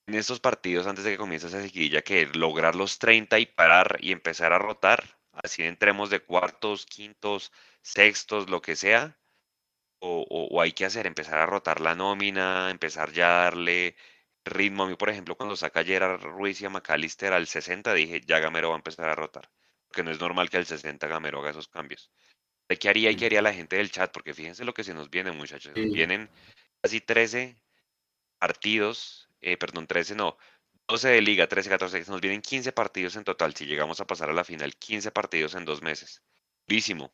[0.07, 3.99] En estos partidos, antes de que comience esa seguidilla, que lograr los 30 y parar
[4.01, 9.17] y empezar a rotar, así entremos de cuartos, quintos, sextos, lo que sea,
[10.01, 13.97] o, o hay que hacer, empezar a rotar la nómina, empezar ya a darle
[14.45, 14.85] ritmo.
[14.85, 18.21] A mí, por ejemplo, cuando saca ayer a Ruiz y a McAllister al 60, dije,
[18.27, 19.51] ya Gamero va a empezar a rotar.
[19.89, 22.11] Porque no es normal que al 60 Gamero haga esos cambios.
[22.69, 24.11] ¿Qué haría y qué haría la gente del chat?
[24.13, 25.75] Porque fíjense lo que se nos viene, muchachos.
[25.75, 26.31] vienen
[26.81, 27.61] casi 13
[28.39, 30.39] partidos, eh, perdón, 13 no,
[30.89, 33.55] 12 de liga, 13, 14, nos vienen 15 partidos en total.
[33.55, 36.23] Si llegamos a pasar a la final, 15 partidos en dos meses.
[36.67, 37.13] Durísimo.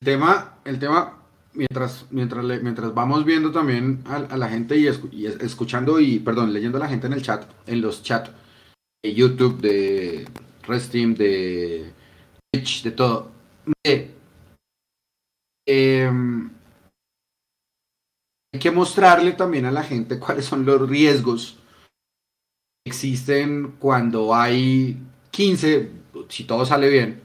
[0.00, 1.21] Tema, el tema
[1.54, 6.80] mientras, mientras, mientras vamos viendo también a, la gente y, escuchando y, perdón, leyendo a
[6.80, 8.30] la gente en el chat, en los chats
[9.02, 10.28] de YouTube, de
[10.62, 11.92] Resteam, de
[12.52, 13.30] Twitch, de todo.
[15.66, 16.50] Em,
[18.52, 21.58] hay que mostrarle también a la gente cuáles son los riesgos
[22.84, 24.98] que existen cuando hay
[25.30, 25.90] 15,
[26.28, 27.22] si todo sale bien,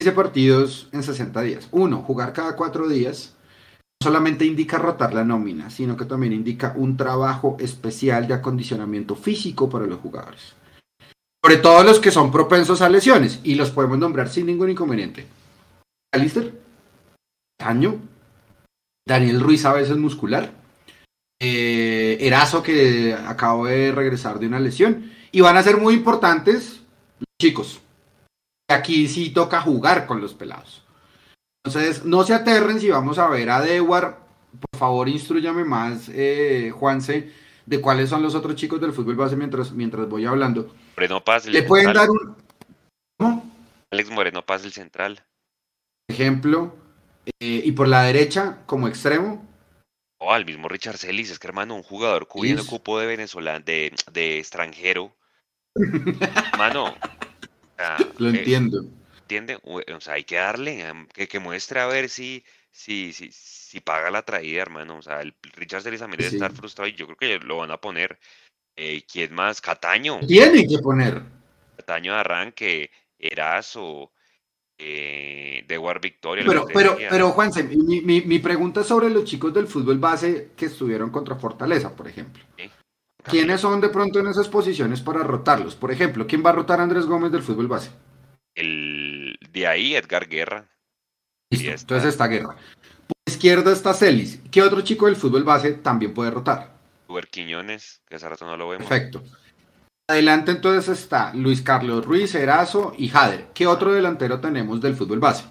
[0.00, 1.68] 15 partidos en 60 días.
[1.70, 3.31] Uno, jugar cada cuatro días
[4.02, 9.70] solamente indica rotar la nómina, sino que también indica un trabajo especial de acondicionamiento físico
[9.70, 10.54] para los jugadores.
[11.42, 15.26] Sobre todo los que son propensos a lesiones, y los podemos nombrar sin ningún inconveniente.
[16.12, 16.52] Alister,
[17.58, 17.96] Taño,
[19.06, 20.52] Daniel Ruiz a veces muscular,
[21.40, 26.82] eh, Erazo que acabó de regresar de una lesión, y van a ser muy importantes
[27.40, 27.80] chicos.
[28.68, 30.81] Aquí sí toca jugar con los pelados.
[31.64, 34.18] Entonces, no se aterren si vamos a ver a Dewar.
[34.58, 37.32] Por favor, instruyame más, eh, Juanse,
[37.64, 40.74] de cuáles son los otros chicos del fútbol base mientras, mientras voy hablando.
[40.96, 41.46] Moreno Paz.
[41.46, 42.36] Le pueden dar un.
[43.16, 43.50] ¿Cómo?
[43.90, 45.24] Alex Moreno Paz, el central.
[46.08, 46.74] Ejemplo.
[47.38, 49.46] Eh, y por la derecha, como extremo.
[50.18, 53.94] Oh, al mismo Richard Celis, es que hermano, un jugador cubriendo cupo de venezolano, de,
[54.12, 55.14] de extranjero.
[56.58, 56.94] Mano.
[58.18, 58.84] Lo eh, entiendo
[59.36, 59.58] entiende?
[59.64, 63.80] O sea, hay que darle, em, que, que muestre a ver si, si, si, si
[63.80, 64.98] paga la traída, hermano.
[64.98, 67.70] O sea, el Richard Celis también debe estar frustrado y yo creo que lo van
[67.70, 68.18] a poner.
[68.76, 69.60] Eh, ¿Quién más?
[69.60, 70.20] Cataño.
[70.20, 71.22] Tiene que poner.
[71.76, 74.12] Cataño de arranque, Erazo,
[74.78, 76.44] eh, de War Victoria.
[76.46, 80.66] Pero, pero, pero Juanse, mi, mi, mi, pregunta sobre los chicos del fútbol base que
[80.66, 82.42] estuvieron contra Fortaleza, por ejemplo.
[83.24, 85.76] ¿Quiénes son de pronto en esas posiciones para rotarlos?
[85.76, 87.90] Por ejemplo, ¿quién va a rotar a Andrés Gómez del fútbol base?
[88.54, 90.68] El, de ahí Edgar Guerra.
[91.50, 92.56] entonces está Guerra.
[93.06, 94.40] Por izquierda está Celis.
[94.50, 96.72] ¿Qué otro chico del fútbol base también puede rotar?
[97.08, 98.88] Uber Quiñones, que hace rato no lo vemos.
[98.88, 99.22] Perfecto.
[100.08, 103.48] Adelante entonces está Luis Carlos Ruiz, Erazo y Jader.
[103.54, 105.44] ¿Qué otro delantero tenemos del fútbol base?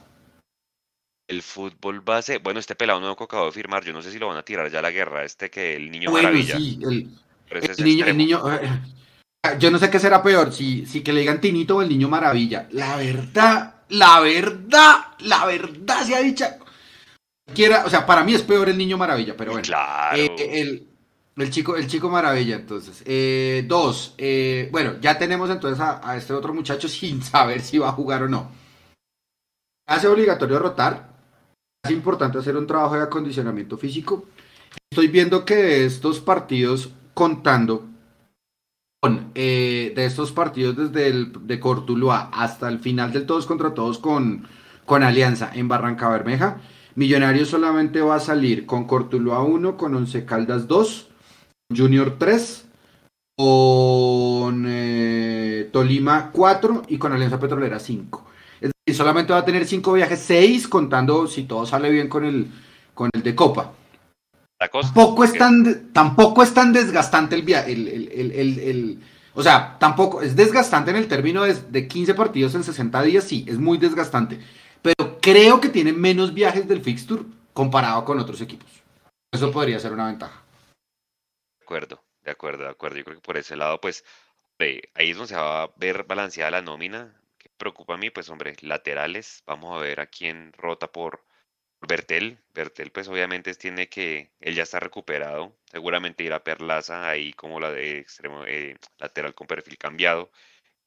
[1.27, 4.19] El fútbol base, bueno, este pelado no ha acabo de firmar, yo no sé si
[4.19, 6.57] lo van a tirar ya a la guerra, este que el niño maravilla.
[6.57, 7.09] Sí, el,
[7.83, 8.43] niño, el, niño,
[9.59, 12.07] yo no sé qué será peor, si, si que le digan Tinito o el niño
[12.07, 12.67] maravilla.
[12.71, 16.45] La verdad, la verdad, la verdad se ha dicho.
[17.53, 19.65] Quiera, o sea, para mí es peor el niño maravilla, pero bueno.
[19.65, 20.17] Claro.
[20.17, 20.87] Eh,
[21.35, 23.01] el, chico, el chico maravilla, entonces.
[23.05, 27.89] Eh, dos, eh, bueno, ya tenemos entonces a, este otro muchacho sin saber si va
[27.89, 28.51] a jugar o no.
[29.87, 31.09] Hace obligatorio rotar.
[31.83, 34.27] Es importante hacer un trabajo de acondicionamiento físico.
[34.91, 37.90] Estoy viendo que de estos partidos, contando,
[39.33, 43.97] eh, de estos partidos desde el de Cortuluá hasta el final del todos contra todos
[43.97, 44.47] con,
[44.85, 46.61] con Alianza en Barranca Bermeja,
[46.93, 51.09] Millonarios solamente va a salir con Cortuluá 1, con Once Caldas 2,
[51.75, 52.67] Junior 3,
[53.35, 58.27] con eh, Tolima 4 y con Alianza Petrolera 5.
[58.61, 62.23] Es decir, solamente va a tener 5 viajes, 6 contando si todo sale bien con
[62.23, 62.51] el,
[62.93, 63.71] con el de Copa.
[64.69, 67.71] Tampoco es, tan, tampoco es tan desgastante el viaje.
[67.71, 68.99] El,
[69.33, 73.23] o sea, tampoco es desgastante en el término de, de 15 partidos en 60 días,
[73.23, 74.39] sí, es muy desgastante.
[74.83, 78.69] Pero creo que tiene menos viajes del fixture comparado con otros equipos.
[79.31, 80.43] Eso podría ser una ventaja.
[81.59, 82.97] De acuerdo, de acuerdo, de acuerdo.
[82.97, 84.03] Yo creo que por ese lado, pues,
[84.59, 87.19] ahí es donde se va a ver balanceada la nómina.
[87.39, 88.11] ¿Qué preocupa a mí?
[88.11, 89.41] Pues, hombre, laterales.
[89.47, 91.23] Vamos a ver a quién rota por
[91.87, 92.37] Bertel.
[92.53, 95.53] Bertel, pues, obviamente tiene que, él ya está recuperado.
[95.65, 100.31] Seguramente irá a Perlaza ahí como la de extremo eh, lateral con perfil cambiado.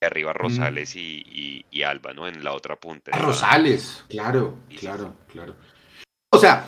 [0.00, 0.36] Y arriba mm.
[0.36, 2.28] Rosales y, y, Alba, ¿no?
[2.28, 3.12] En la otra punta.
[3.12, 5.56] Rosales, claro, claro, claro.
[6.30, 6.66] O sea,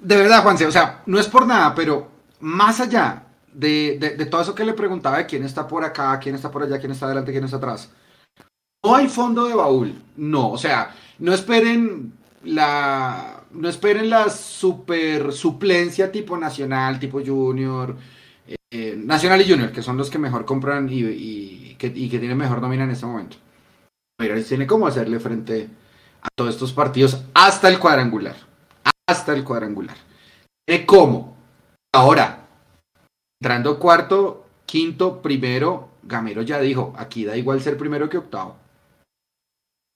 [0.00, 4.54] de verdad, Juanse, o sea, no es por nada, pero más allá de, todo eso
[4.54, 7.32] que le preguntaba de quién está por acá, quién está por allá, quién está adelante,
[7.32, 7.90] quién está atrás,
[8.84, 10.02] no hay fondo de baúl.
[10.16, 12.12] No, o sea, no esperen
[12.44, 17.96] la, no esperen la super suplencia tipo nacional, tipo junior,
[18.70, 22.84] eh, nacional y junior, que son los que mejor compran y, que, tienen mejor nómina
[22.84, 23.36] en este momento.
[24.20, 25.68] Mira, tiene cómo hacerle frente
[26.22, 28.36] a todos estos partidos hasta el cuadrangular
[29.08, 29.96] hasta el cuadrangular.
[30.68, 31.36] ¿De cómo?
[31.94, 32.46] Ahora,
[33.40, 38.56] entrando cuarto, quinto, primero, Gamero ya dijo, aquí da igual ser primero que octavo.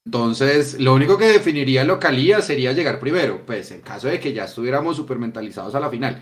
[0.05, 4.45] Entonces, lo único que definiría localía sería llegar primero, pues en caso de que ya
[4.45, 6.19] estuviéramos super mentalizados a la final.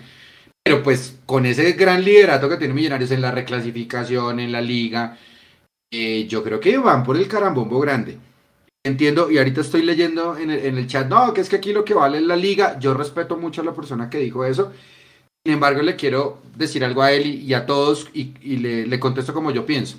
[0.64, 5.18] Pero pues con ese gran liderato que tiene Millonarios en la reclasificación, en la liga,
[5.92, 8.18] eh, yo creo que van por el carambombo grande.
[8.86, 11.94] Entiendo, y ahorita estoy leyendo en el, chat, no, que es que aquí lo que
[11.94, 12.80] vale es la liga.
[12.80, 14.72] Yo respeto mucho a la persona que dijo eso.
[15.46, 19.34] Sin embargo, le quiero decir algo a él y, a todos y, le, le, contesto
[19.34, 19.98] como yo pienso.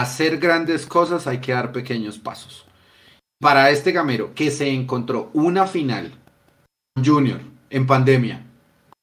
[0.00, 2.64] Hacer grandes cosas hay que dar pequeños pasos.
[3.38, 6.12] Para este gamero que se encontró una final
[7.04, 8.46] Junior en pandemia,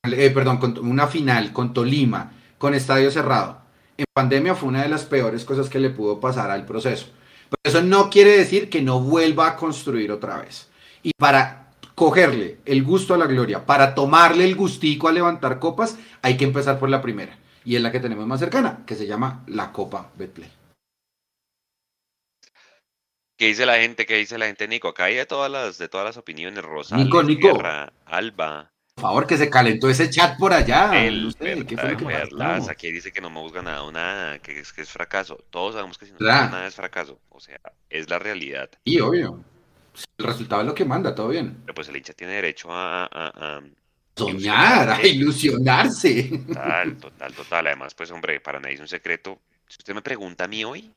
[0.03, 3.61] eh, perdón, una final con Tolima, con estadio cerrado,
[3.95, 7.07] en pandemia fue una de las peores cosas que le pudo pasar al proceso
[7.49, 10.67] pero eso no quiere decir que no vuelva a construir otra vez.
[11.03, 15.97] Y para cogerle el gusto a la gloria, para tomarle el gustico a levantar copas,
[16.23, 17.37] hay que empezar por la primera.
[17.63, 20.56] Y es la que tenemos más cercana, que se llama la Copa Betplay.
[23.37, 24.07] ¿Qué dice la gente?
[24.07, 24.87] ¿Qué dice la gente, Nico?
[24.87, 26.63] Acá hay de todas las, de todas las opiniones.
[26.63, 27.61] Rosales, Nico, Nico.
[28.05, 28.71] Alba.
[28.95, 31.05] Por favor, que se calentó ese chat por allá.
[31.05, 34.89] El ¿qué fue que aquí dice que no hemos ganado nada, que es, que es
[34.89, 35.37] fracaso.
[35.51, 37.19] Todos sabemos que si no nada es fracaso.
[37.29, 37.59] O sea,
[37.91, 38.71] es la realidad.
[38.83, 39.43] Y obvio.
[40.17, 41.57] El resultado es lo que manda, todo bien.
[41.61, 43.61] Pero pues el hincha tiene derecho a,
[44.15, 46.23] soñar, a ilusionarse.
[46.47, 47.67] Total, total, total.
[47.67, 49.39] Además, pues hombre, para nadie es un secreto.
[49.67, 50.91] Si usted me pregunta a mí hoy,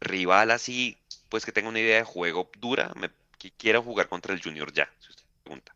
[0.00, 0.99] rival así,
[1.30, 4.70] pues que tenga una idea de juego dura, me, que quiera jugar contra el Junior
[4.72, 5.74] ya, si usted pregunta.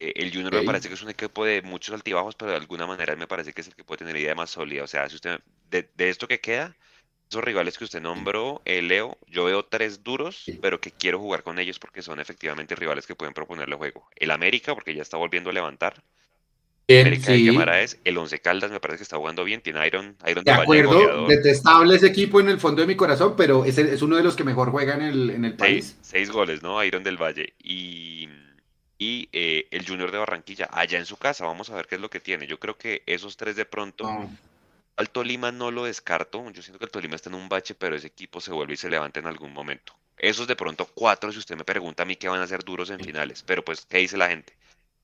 [0.00, 2.86] Eh, el Junior me parece que es un equipo de muchos altibajos, pero de alguna
[2.86, 4.82] manera me parece que es el que puede tener idea más sólida.
[4.82, 5.40] O sea, si usted
[5.70, 6.76] de, esto que queda,
[7.30, 11.42] esos rivales que usted nombró, eh, Leo, yo veo tres duros, pero que quiero jugar
[11.42, 14.08] con ellos porque son efectivamente rivales que pueden proponerle juego.
[14.16, 16.02] El América, porque ya está volviendo a levantar.
[16.88, 20.44] América de Guimaraes, el Once Caldas me parece que está jugando bien, tiene Iron, Iron
[20.44, 24.02] de, de acuerdo, detestable ese equipo en el fondo de mi corazón, pero es, es
[24.02, 25.86] uno de los que mejor juega en el, en el país.
[25.86, 26.82] Seis, seis goles, ¿no?
[26.84, 27.54] Iron del Valle.
[27.62, 28.28] Y
[28.98, 31.44] y eh, el Junior de Barranquilla allá en su casa.
[31.44, 32.46] Vamos a ver qué es lo que tiene.
[32.46, 34.08] Yo creo que esos tres de pronto,
[34.96, 36.50] al Tolima no lo descarto.
[36.50, 38.78] Yo siento que el Tolima está en un bache, pero ese equipo se vuelve y
[38.78, 39.94] se levanta en algún momento.
[40.16, 42.88] Esos de pronto cuatro, si usted me pregunta a mí qué van a ser duros
[42.90, 43.42] en finales.
[43.42, 44.54] Pero pues, ¿qué dice la gente?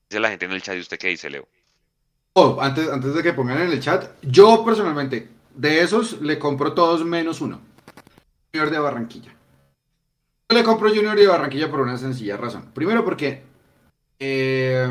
[0.09, 1.47] Dice la gente en el chat y usted qué dice, Leo.
[2.35, 6.73] Oh, antes, antes de que pongan en el chat, yo personalmente, de esos le compro
[6.73, 7.61] todos menos uno.
[8.51, 9.31] Junior de Barranquilla.
[10.49, 12.71] Yo le compro Junior de Barranquilla por una sencilla razón.
[12.73, 13.43] Primero porque
[14.19, 14.87] eh,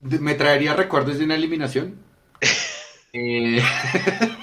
[0.00, 1.94] me traería recuerdos de una eliminación.
[3.18, 3.62] Eh,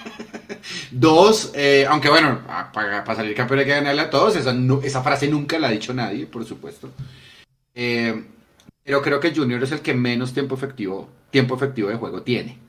[0.92, 2.42] dos, eh, aunque bueno,
[2.74, 4.36] para, salir campeón hay que ganarle a todos.
[4.36, 6.90] Esa, esa, frase nunca la ha dicho nadie, por supuesto.
[7.72, 12.60] pero creo que Junior es el que menos tiempo efectivo, tiempo efectivo de juego tiene.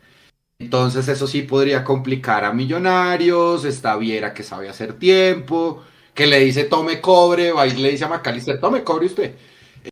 [0.59, 5.85] Entonces eso sí podría complicar a Millonarios, está Viera que sabe hacer tiempo,
[6.15, 9.35] que le dice tome cobre, va y le dice a Macalister, tome cobre usted.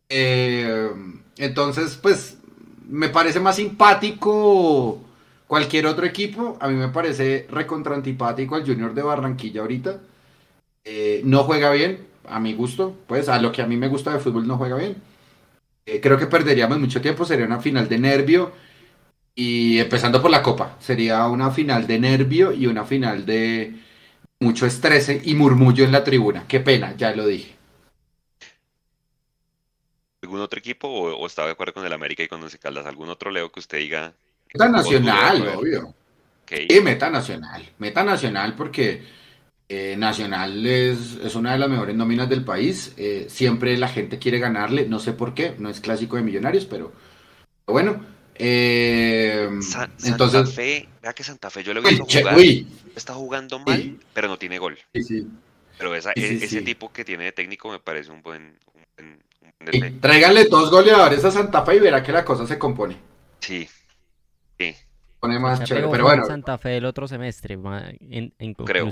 [0.09, 0.89] Eh,
[1.37, 2.37] entonces, pues,
[2.89, 5.01] me parece más simpático
[5.47, 6.57] cualquier otro equipo.
[6.59, 9.99] A mí me parece recontra antipático el Junior de Barranquilla ahorita.
[10.85, 12.95] Eh, no juega bien, a mi gusto.
[13.07, 14.95] Pues, a lo que a mí me gusta de fútbol no juega bien.
[15.85, 17.25] Eh, creo que perderíamos mucho tiempo.
[17.25, 18.53] Sería una final de nervio.
[19.35, 23.73] Y empezando por la Copa, sería una final de nervio y una final de
[24.39, 26.45] mucho estrés y murmullo en la tribuna.
[26.47, 27.55] Qué pena, ya lo dije.
[30.23, 32.85] ¿Algún otro equipo o, o está de acuerdo con el América y con Once Caldas?
[32.87, 34.15] ¿Algún otro Leo que usted diga?
[34.53, 35.93] Meta nacional, obvio.
[36.43, 37.63] Ok, Sí, meta nacional.
[37.79, 39.03] Meta nacional porque
[39.75, 42.93] eh, Nacional es, es una de las mejores nóminas del país.
[42.97, 46.65] Eh, siempre la gente quiere ganarle, no sé por qué, no es clásico de millonarios,
[46.65, 46.91] pero
[47.65, 48.05] bueno.
[48.35, 52.67] eh, Sa- Santa entonces, Fe, vea que Santa Fe yo lo he visto jugar, uy,
[52.95, 53.99] está jugando mal, Sí.
[54.13, 54.77] pero no tiene gol.
[54.93, 55.27] sí, sí,
[55.77, 56.61] Pero esa, Sí, sí, e- ese sí.
[56.65, 58.41] tipo que tiene de técnico me parece un buen,
[58.73, 59.79] un buen, un buen sí.
[59.79, 59.99] DT.
[60.01, 62.97] Tráiganle dos goleadores a Santa Fe y verá que la cosa se compone.
[63.39, 63.67] Sí,
[64.59, 64.75] sí,
[65.19, 65.87] Pone más chévere.
[65.89, 68.33] Pero bueno, Santa Fe el otro semestre, en,
[68.65, 68.91] Creo.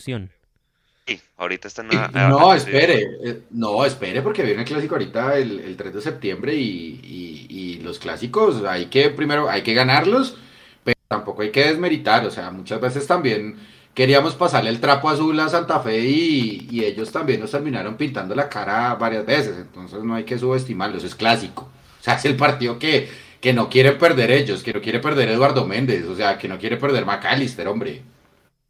[1.37, 5.37] Ahorita están a- a- No, a- espere, eh, no, espere, porque viene el clásico ahorita
[5.37, 9.73] el, el 3 de septiembre y, y- y los clásicos hay que primero, hay que
[9.73, 10.37] ganarlos,
[10.83, 13.57] pero tampoco hay que desmeritar, o sea, muchas veces también
[13.93, 18.33] queríamos pasarle el trapo azul a Santa Fe y, y ellos también nos terminaron pintando
[18.35, 21.63] la cara varias veces, entonces no hay que subestimarlos, es clásico,
[21.99, 23.09] o sea, es el partido que,
[23.41, 26.57] que no quieren perder ellos, que no quiere perder Eduardo Méndez, o sea, que no
[26.59, 28.01] quiere perder McAllister, hombre.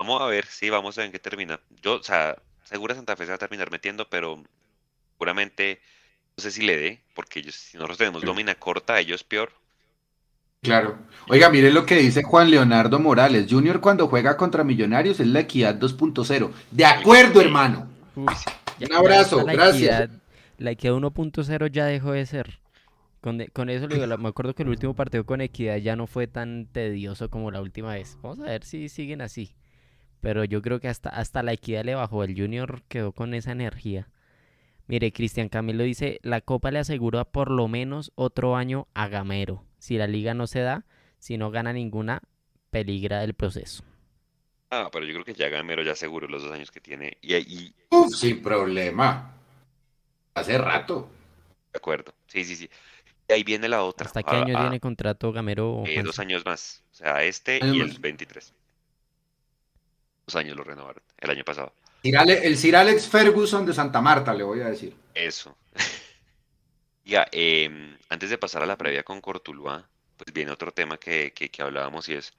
[0.02, 1.60] Vamos a ver, sí, vamos a ver en qué termina.
[1.84, 4.42] Yo, o sea, segura Santa Fe se va a terminar metiendo, pero
[5.14, 5.80] seguramente
[6.36, 9.52] no sé si le dé, porque ellos, si nosotros tenemos nómina corta, ellos peor.
[10.64, 10.98] Claro.
[11.30, 13.46] Oiga, mire lo que dice Juan Leonardo Morales.
[13.48, 16.52] Junior cuando juega contra Millonarios es la equidad 2.0.
[16.72, 17.88] De acuerdo, hermano.
[18.16, 18.46] Uf,
[18.80, 20.02] Un abrazo, la gracias.
[20.02, 20.20] equidad-
[20.58, 22.60] la equidad 1.0 ya dejó de ser.
[23.22, 25.96] Con, de- con eso le digo, me acuerdo que el último partido con equidad ya
[25.96, 28.18] no fue tan tedioso como la última vez.
[28.24, 29.54] Vamos a ver si siguen así.
[30.22, 32.24] Pero yo creo que hasta, hasta la equidad le bajó.
[32.24, 34.08] El Junior quedó con esa energía.
[34.88, 39.66] Mire, Cristian Camilo dice, la Copa le asegura por lo menos otro año a Gamero.
[39.80, 40.86] Si la liga no se da,
[41.18, 42.22] si no gana ninguna,
[42.70, 43.84] peligra el proceso.
[44.70, 47.18] Ah, pero yo creo que ya Gamero ya seguro los dos años que tiene.
[47.22, 49.34] Y, y Uf, sin problema.
[50.34, 51.10] Hace rato.
[51.74, 52.70] de acuerdo, sí, sí, sí.
[53.28, 54.08] Y ahí viene la otra.
[54.08, 55.84] ¿Hasta qué ah, año ah, tiene contrato Gamero?
[55.86, 56.84] eh, dos años más.
[56.92, 58.54] O sea, este Años y el 23.
[60.32, 61.74] Dos años lo renovaron el año pasado.
[62.04, 64.96] El Sir Alex Ferguson de Santa Marta, le voy a decir.
[65.14, 65.58] Eso.
[67.04, 71.34] Ya, em, antes de pasar a la previa con Cortuluá, pues viene otro tema que,
[71.34, 72.32] que, que hablábamos y es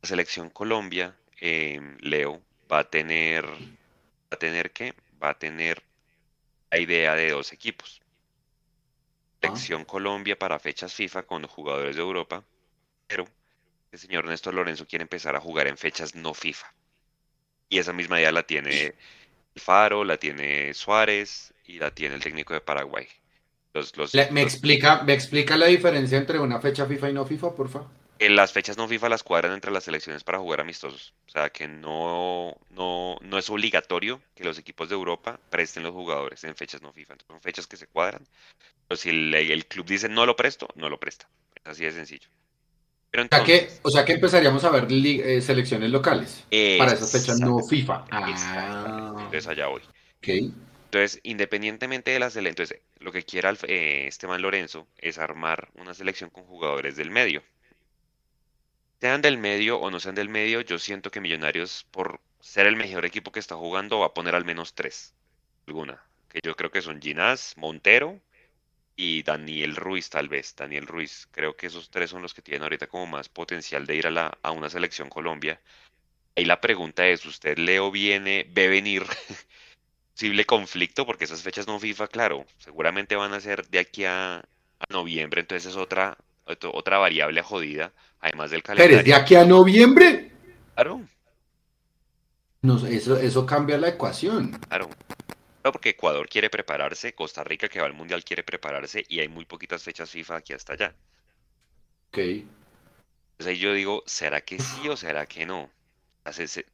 [0.00, 2.40] la selección Colombia, em, Leo,
[2.72, 4.94] va a tener, va a tener qué?
[5.22, 5.84] Va a tener
[6.70, 8.00] la idea de dos equipos.
[9.40, 12.42] Selección Colombia para fechas FIFA con jugadores de Europa,
[13.06, 13.26] pero
[13.92, 16.72] el señor Néstor Lorenzo quiere empezar a jugar en fechas no FIFA.
[17.72, 18.86] Y esa misma idea la tiene
[19.54, 23.08] el Faro, la tiene Suárez y la tiene el técnico de Paraguay.
[23.74, 27.12] Los, los, Le- ¿me, los- explica, ¿Me explica la diferencia entre una fecha FIFA y
[27.12, 27.88] no FIFA, por favor?
[28.18, 31.14] eh, las fechas no FIFA las cuadran entre las selecciones para jugar amistosos.
[31.26, 35.92] O sea que no, no, no es obligatorio que los equipos de Europa presten los
[35.92, 37.14] jugadores en fechas no FIFA.
[37.14, 38.26] Entonces, son fechas que se cuadran.
[38.88, 41.30] Pero si el, el club dice no lo presto, no lo presta.
[41.56, 42.28] Es así de sencillo.
[43.12, 46.44] Pero O sea que, o sea que empezaríamos a ver eh, selecciones locales
[46.78, 48.06] para esas fechas no FIFA.
[48.10, 49.82] Ah, Entonces allá voy.
[50.22, 55.92] Entonces, independientemente de la selección, entonces, lo que quiera eh, Esteban Lorenzo es armar una
[55.92, 57.42] selección con jugadores del medio.
[58.98, 62.76] Sean del medio o no sean del medio, yo siento que Millonarios, por ser el
[62.76, 65.12] mejor equipo que está jugando, va a poner al menos tres.
[65.66, 66.02] Alguna.
[66.30, 68.18] Que yo creo que son Ginás, Montero
[69.02, 70.54] y Daniel Ruiz, tal vez.
[70.56, 71.28] Daniel Ruiz.
[71.32, 74.10] Creo que esos tres son los que tienen ahorita como más potencial de ir a,
[74.10, 75.60] la, a una selección Colombia.
[76.36, 79.04] Ahí la pregunta es, ¿usted Leo viene, ve venir
[80.14, 81.06] posible conflicto?
[81.06, 85.40] Porque esas fechas no FIFA, claro, seguramente van a ser de aquí a, a noviembre,
[85.42, 86.16] entonces es otra,
[86.72, 89.14] otra variable jodida, además del Pero de calendario.
[89.14, 90.30] aquí a noviembre,
[90.74, 91.08] Claro,
[92.62, 94.58] no, eso, eso cambia la ecuación.
[94.68, 94.88] claro.
[95.70, 99.44] Porque Ecuador quiere prepararse, Costa Rica que va al Mundial quiere prepararse y hay muy
[99.44, 100.94] poquitas fechas FIFA aquí hasta allá.
[102.08, 102.18] Ok.
[102.18, 105.70] Entonces ahí yo digo, ¿será que sí o será que no?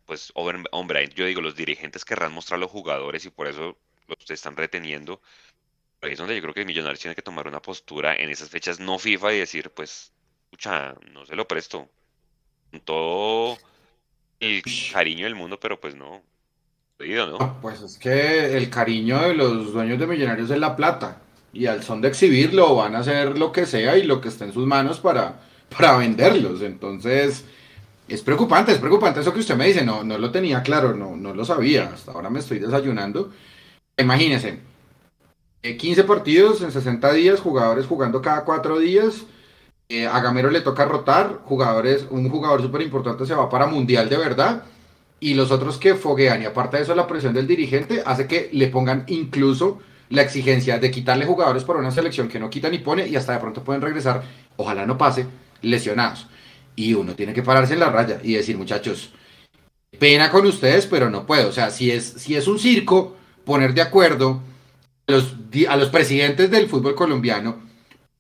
[0.05, 3.77] Pues, hombre, hombre, yo digo, los dirigentes querrán mostrar a los jugadores y por eso
[4.07, 5.21] los están reteniendo.
[6.01, 8.51] Pero ahí es donde yo creo que Millonarios tiene que tomar una postura en esas
[8.51, 10.13] fechas no FIFA y decir, pues,
[10.45, 11.89] escucha, no se lo presto.
[12.71, 13.59] Con todo
[14.41, 14.63] el
[14.93, 16.23] cariño del mundo, pero pues no.
[17.39, 17.61] ¿No?
[17.61, 21.19] Pues es que el cariño de los dueños de Millonarios es la plata.
[21.53, 24.45] Y al son de exhibirlo, van a hacer lo que sea y lo que esté
[24.45, 25.41] en sus manos para,
[25.77, 26.61] para venderlos.
[26.63, 27.45] Entonces,
[28.09, 29.85] es preocupante, es preocupante eso que usted me dice.
[29.85, 31.91] No, no lo tenía claro, no, no lo sabía.
[31.95, 33.31] Hasta ahora me estoy desayunando.
[33.97, 34.61] Imagínense,
[35.63, 39.25] eh, 15 partidos en 60 días, jugadores jugando cada 4 días.
[39.89, 44.09] eh, a Gamero le toca rotar, jugadores, un jugador súper importante se va para Mundial
[44.09, 44.65] de verdad,
[45.21, 48.51] y los otros que foguean, y aparte de eso la presión del dirigente hace que
[48.53, 52.79] le pongan incluso la exigencia de quitarle jugadores por una selección que no quita ni
[52.79, 54.23] pone y hasta de pronto pueden regresar,
[54.57, 55.27] ojalá no pase,
[55.63, 56.27] lesionados.
[56.77, 59.11] Y uno tiene que pararse en la raya y decir, muchachos,
[59.99, 61.49] pena con ustedes, pero no puedo.
[61.49, 64.43] O sea, si es, si es un circo, poner de acuerdo
[65.69, 67.68] a los presidentes del fútbol colombiano.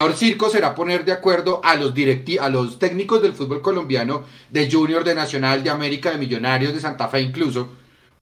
[0.01, 4.24] El circo será poner de acuerdo a los, directi a los técnicos del fútbol colombiano,
[4.49, 7.70] de Junior, de Nacional, de América, de Millonarios, de Santa Fe incluso,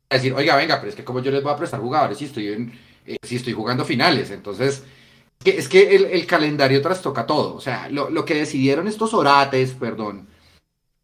[0.08, 2.24] a decir, oiga, venga, pero es que como yo les voy a prestar jugadores si
[2.24, 2.72] estoy, en,
[3.04, 4.30] eh, si estoy jugando finales.
[4.30, 4.84] Entonces,
[5.44, 7.54] es que el, el calendario trastoca todo.
[7.54, 10.28] O sea, lo, lo, que decidieron estos orates, perdón,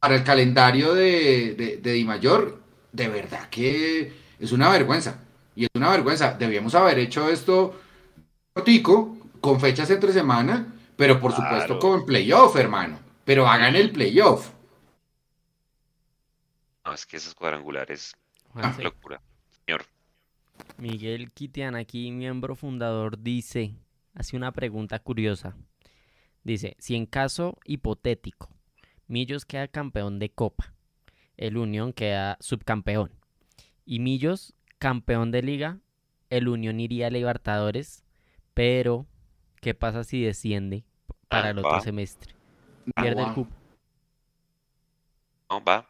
[0.00, 2.60] para el calendario de, de, de Di Mayor,
[2.92, 5.20] de verdad que es una vergüenza.
[5.54, 6.32] Y es una vergüenza.
[6.38, 7.78] Debíamos haber hecho esto
[8.54, 11.50] cortico, con fechas entre semana, pero por claro.
[11.50, 12.98] supuesto con playoff, hermano.
[13.24, 14.50] Pero hagan el playoff.
[16.84, 18.14] No, es que esos cuadrangulares,
[18.54, 18.74] ah.
[18.82, 19.20] locura.
[19.66, 19.84] Señor.
[20.78, 23.74] Miguel Kitian, aquí miembro fundador, dice,
[24.14, 25.56] hace una pregunta curiosa.
[26.44, 28.48] Dice, si en caso hipotético,
[29.06, 30.72] Millos queda campeón de Copa,
[31.36, 33.12] el Unión queda subcampeón,
[33.84, 35.78] y Millos campeón de liga,
[36.30, 38.04] el Unión iría a Libertadores,
[38.54, 39.06] pero
[39.62, 40.84] ¿qué pasa si desciende
[41.28, 41.80] para el otro va.
[41.80, 42.34] semestre?
[42.94, 43.54] Pierde Ah, el cupo.
[45.50, 45.86] No, va.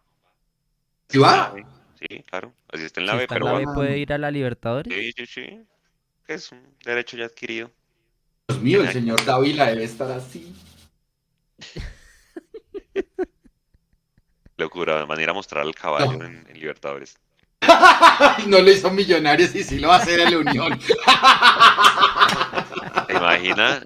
[1.08, 1.54] ¿Sí va?
[1.98, 2.52] Sí, claro.
[2.68, 3.58] Así está en la Si B, está en pero la va.
[3.58, 4.92] B, puede ir a la Libertadores.
[4.92, 5.64] Sí, sí, sí.
[6.28, 7.70] Es un derecho ya adquirido.
[8.48, 10.54] Dios mío, el señor Dávila debe estar así.
[14.56, 17.16] Locura, van a ir a mostrar al caballo en, en Libertadores.
[18.46, 20.78] No lo hizo Millonarios y sí lo va a hacer el Unión.
[23.06, 23.84] ¿Te imaginas?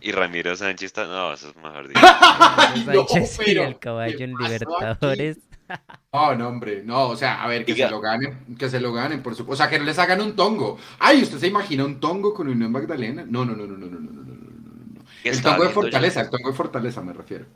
[0.00, 1.06] Y Ramiro Sánchez está.
[1.06, 2.00] No, eso es mejor dicho.
[2.86, 3.06] No,
[3.46, 4.34] y el caballo ¿qué en?
[4.34, 5.38] Libertadores.
[6.12, 7.86] No, no, hombre, no, o sea, a ver, que Diga.
[7.86, 9.52] se lo ganen, que se lo ganen, por supuesto.
[9.52, 10.78] O sea, que no les hagan un tongo.
[10.98, 13.24] Ay, ¿usted se imagina un tongo con Unión Magdalena?
[13.28, 15.04] No, no, no, no, no, no, no, no, no, no, no.
[15.22, 15.74] ¿Qué El tongo de yo?
[15.74, 17.46] Fortaleza, el tongo de Fortaleza me refiero.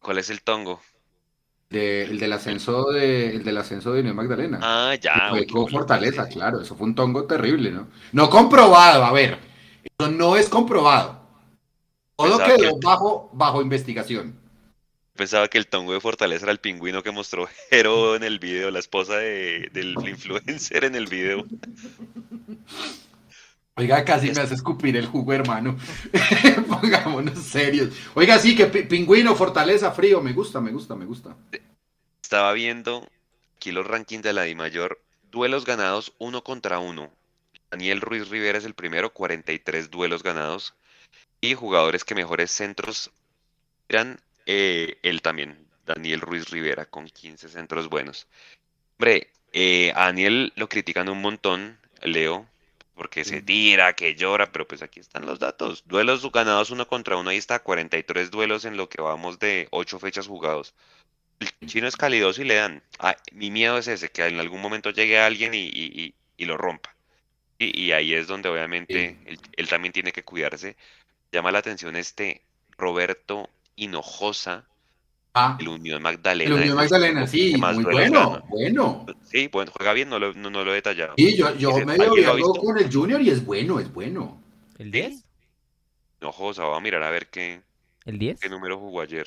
[0.00, 0.82] ¿Cuál es el tongo?
[1.72, 4.58] De- el del ascenso de, el del ascenso de Unión Magdalena.
[4.62, 5.28] Ah, ya.
[5.30, 6.34] Fue con Fortaleza, sí.
[6.34, 7.88] claro, eso fue un tongo terrible, ¿no?
[8.12, 9.38] No comprobado, a ver,
[9.98, 11.20] eso no es comprobado.
[12.16, 14.38] Todo Pensaba quedó que- bajo, bajo investigación.
[15.14, 18.70] Pensaba que el tongo de Fortaleza era el pingüino que mostró Jero en el video,
[18.70, 21.44] la esposa de- del influencer en el video.
[23.76, 25.78] Oiga, casi me hace escupir el jugo, hermano.
[26.68, 27.94] Pongámonos serios.
[28.14, 30.20] Oiga, sí, que pi- pingüino, fortaleza, frío.
[30.20, 31.34] Me gusta, me gusta, me gusta.
[32.22, 33.08] Estaba viendo
[33.56, 35.00] aquí los rankings de la DIMAYOR.
[35.30, 37.10] Duelos ganados uno contra uno.
[37.70, 40.74] Daniel Ruiz Rivera es el primero, 43 duelos ganados.
[41.40, 43.10] Y jugadores que mejores centros
[43.88, 48.26] eran eh, él también, Daniel Ruiz Rivera, con 15 centros buenos.
[48.98, 52.46] Hombre, eh, a Daniel lo critican un montón, Leo,
[52.94, 55.84] porque se tira, que llora, pero pues aquí están los datos.
[55.86, 59.98] Duelos ganados uno contra uno, ahí está, 43 duelos en lo que vamos de 8
[59.98, 60.74] fechas jugados.
[61.60, 62.82] El chino es calidoso y le dan.
[62.98, 66.56] Ah, mi miedo es ese, que en algún momento llegue alguien y, y- y- lo
[66.56, 66.94] rompa.
[67.58, 69.28] Y, y ahí es donde obviamente Sí.
[69.30, 70.76] él, él también tiene que cuidarse.
[71.32, 72.42] Llama la atención este
[72.76, 74.66] Roberto Hinojosa,
[75.34, 76.54] Ah, el Unión Magdalena.
[76.54, 79.06] el Unión Magdalena, sí, más muy bueno, bueno.
[79.24, 81.14] Sí, bueno, juega bien, no lo, no, no lo he detallado.
[81.16, 84.42] Sí, yo, yo ¿alguien lo con el Junior y es bueno, es bueno.
[84.78, 84.92] ¿El ¿Sí?
[84.92, 85.24] 10?
[86.20, 87.62] Hinojosa, vamos a mirar a ver qué,
[88.04, 88.40] ¿El 10?
[88.40, 89.26] qué número jugó ayer.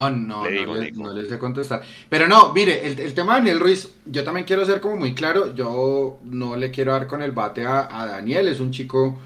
[0.00, 1.82] No, no, Le no, le- no les sé contestar.
[2.08, 5.14] Pero no, mire, el, el tema de Daniel Ruiz, yo también quiero ser como muy
[5.14, 9.18] claro, yo no le quiero dar con el bate a, a Daniel, es un chico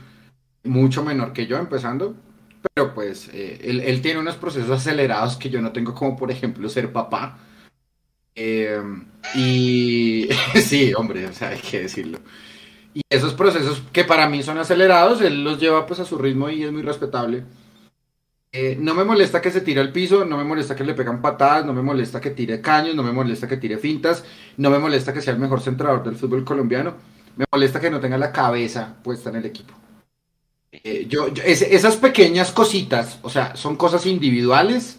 [0.64, 2.14] mucho menor que yo empezando,
[2.62, 6.30] pero pues eh, él, él tiene unos procesos acelerados que yo no tengo, como por
[6.30, 7.38] ejemplo ser papá.
[8.34, 8.80] Eh,
[9.34, 10.28] y
[10.60, 12.18] sí, hombre, o sea, hay que decirlo.
[12.94, 16.50] Y esos procesos que para mí son acelerados, él los lleva pues a su ritmo
[16.50, 17.44] y es muy respetable.
[18.54, 21.22] Eh, no me molesta que se tire al piso, no me molesta que le pegan
[21.22, 24.24] patadas, no me molesta que tire caños, no me molesta que tire fintas,
[24.58, 26.94] no me molesta que sea el mejor centrador del fútbol colombiano,
[27.36, 29.81] me molesta que no tenga la cabeza puesta en el equipo.
[30.72, 34.96] Eh, yo, ese- esas pequeñas cositas, o sea, son cosas individuales,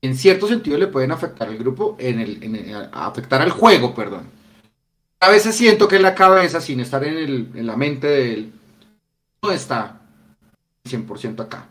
[0.00, 4.22] en cierto sentido le pueden afectar al grupo, en el, el- afectar al juego, perdón.
[5.20, 8.52] A veces siento que la cabeza, sin estar en, el- en la mente de él,
[9.42, 10.00] no está
[10.84, 11.68] 100% acá.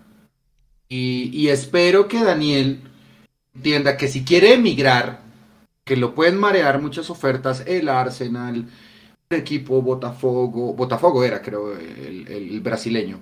[0.88, 2.80] Y, y espero que Daniel
[3.55, 5.21] entienda que si quiere emigrar,
[5.84, 8.67] que lo pueden marear muchas ofertas, el Arsenal,
[9.30, 13.19] equipo Botafogo, Botafogo era creo el, el brasileño.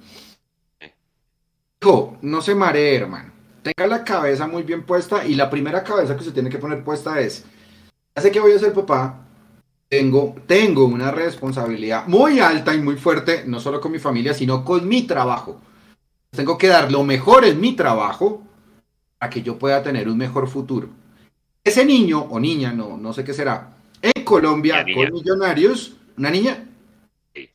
[1.80, 3.32] Dijo, no se maree, hermano.
[3.62, 6.84] Tenga la cabeza muy bien puesta y la primera cabeza que se tiene que poner
[6.84, 7.46] puesta es,
[8.16, 9.24] ya sé que voy a ser papá,
[9.88, 14.66] tengo, tengo una responsabilidad muy alta y muy fuerte, no solo con mi familia, sino
[14.66, 15.62] con mi trabajo.
[16.32, 18.42] Tengo que dar lo mejor en mi trabajo
[19.20, 20.90] para que yo pueda tener un mejor futuro.
[21.64, 23.73] Ese niño o niña, no, no sé qué será,
[24.42, 26.66] Colombia con millonarios, ¿una niña?
[27.34, 27.50] Sí.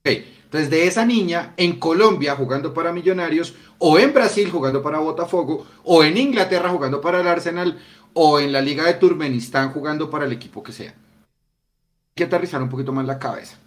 [0.00, 0.38] Okay.
[0.48, 5.66] Entonces, de esa niña en Colombia jugando para Millonarios, o en Brasil jugando para Botafogo,
[5.84, 7.78] o en Inglaterra jugando para el Arsenal,
[8.14, 10.90] o en la Liga de Turmenistán jugando para el equipo que sea.
[10.90, 13.58] Hay que aterrizar un poquito más la cabeza.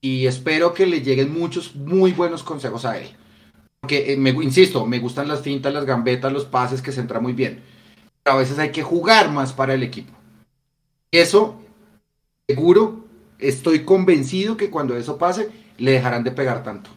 [0.00, 3.08] Y espero que le lleguen muchos muy buenos consejos a él.
[3.80, 7.20] Porque, eh, me, insisto, me gustan las fintas, las gambetas, los pases, que se entra
[7.20, 7.62] muy bien.
[8.24, 10.12] Pero a veces hay que jugar más para el equipo.
[11.12, 11.60] Eso,
[12.54, 13.04] seguro,
[13.38, 16.90] estoy convencido que cuando eso pase, le dejarán de pegar tanto.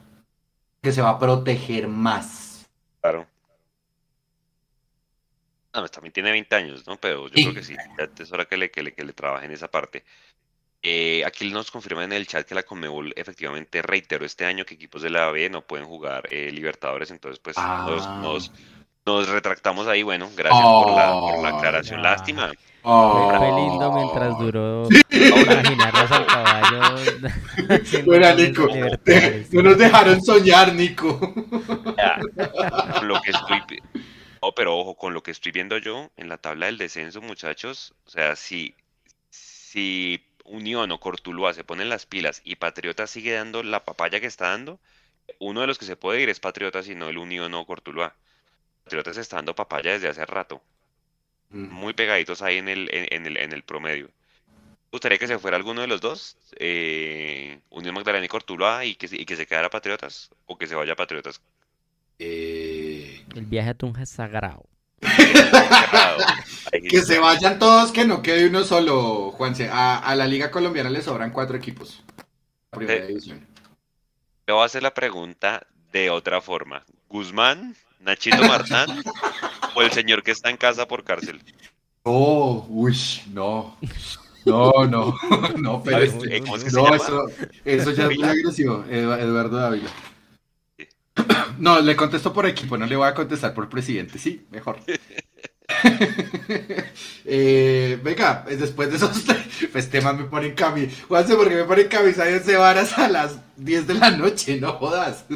[0.81, 2.65] Que se va a proteger más.
[3.01, 3.27] Claro.
[5.73, 6.97] No, pues también tiene 20 años, ¿no?
[6.97, 9.45] Pero yo creo que sí, ya es hora que le, que le, que le trabaje
[9.45, 10.03] en esa parte.
[10.81, 14.73] Eh, aquí nos confirma en el chat que la Conmebol efectivamente reiteró este año que
[14.73, 17.85] equipos de la B no pueden jugar eh, Libertadores, entonces pues Ah.
[17.87, 18.51] nos, nos,
[19.05, 22.09] nos retractamos ahí, bueno, gracias por, la, por la Oh, aclaración, ya.
[22.09, 22.51] lástima.
[22.83, 23.29] Oh.
[23.37, 26.81] Fue, lindo mientras duró imaginarnos al caballo.
[28.05, 28.67] goles Nico.
[29.51, 31.19] No nos dejaron soñar, Nico.
[31.97, 32.19] Ya,
[32.99, 33.79] con lo que estoy, pi-
[34.41, 37.93] no, pero ojo, con lo que estoy viendo yo en la tabla del descenso, muchachos,
[38.05, 38.75] o sea, si,
[39.29, 44.27] si Unión o Cortuluá se ponen las pilas y Patriota sigue dando la papaya que
[44.27, 44.79] está dando,
[45.39, 48.13] uno de los que se puede ir es Patriota, si no el Unión o Cortuluá.
[48.83, 50.61] Patriota se está dando papaya desde hace rato,
[51.49, 54.07] muy pegaditos ahí en el, en, en el, en el promedio.
[54.07, 56.37] ¿Me gustaría que se fuera alguno de los dos?
[56.59, 60.67] Eh, Unión Magdalena y Cortuluá y que, se- y que se quedara Patriotas o que
[60.67, 61.41] se vaya Patriotas.
[62.19, 64.65] Eh, El viaje a Tunja es sagrado.
[66.89, 69.69] Que se vayan todos, que no quede uno solo, Juanse.
[69.69, 72.03] A, a la Liga Colombiana le sobran cuatro equipos.
[72.71, 73.47] La primera Eh, división.
[74.47, 76.83] Le voy a hacer la pregunta de otra forma.
[77.09, 78.89] ¿Guzmán, Nachito Martán
[79.75, 81.41] o el señor que está en casa por cárcel?
[82.03, 82.97] Oh, uy,
[83.31, 83.77] no.
[84.45, 85.15] No, no,
[85.57, 86.95] no, pero ¿Sabes, este- cómo es que se no, llama?
[86.97, 87.25] eso,
[87.63, 89.89] eso ya es muy agresivo, Edu- Eduardo Dávila.
[91.59, 94.79] No, le contesto por equipo, no le voy a contestar por presidente, sí, mejor.
[97.25, 99.23] Eh, venga, después de esos
[99.71, 101.05] pues temas me ponen camisa.
[101.07, 104.73] Juanse, porque me ponen camisa de 11 varas a las 10 de la noche, no
[104.73, 105.25] jodas.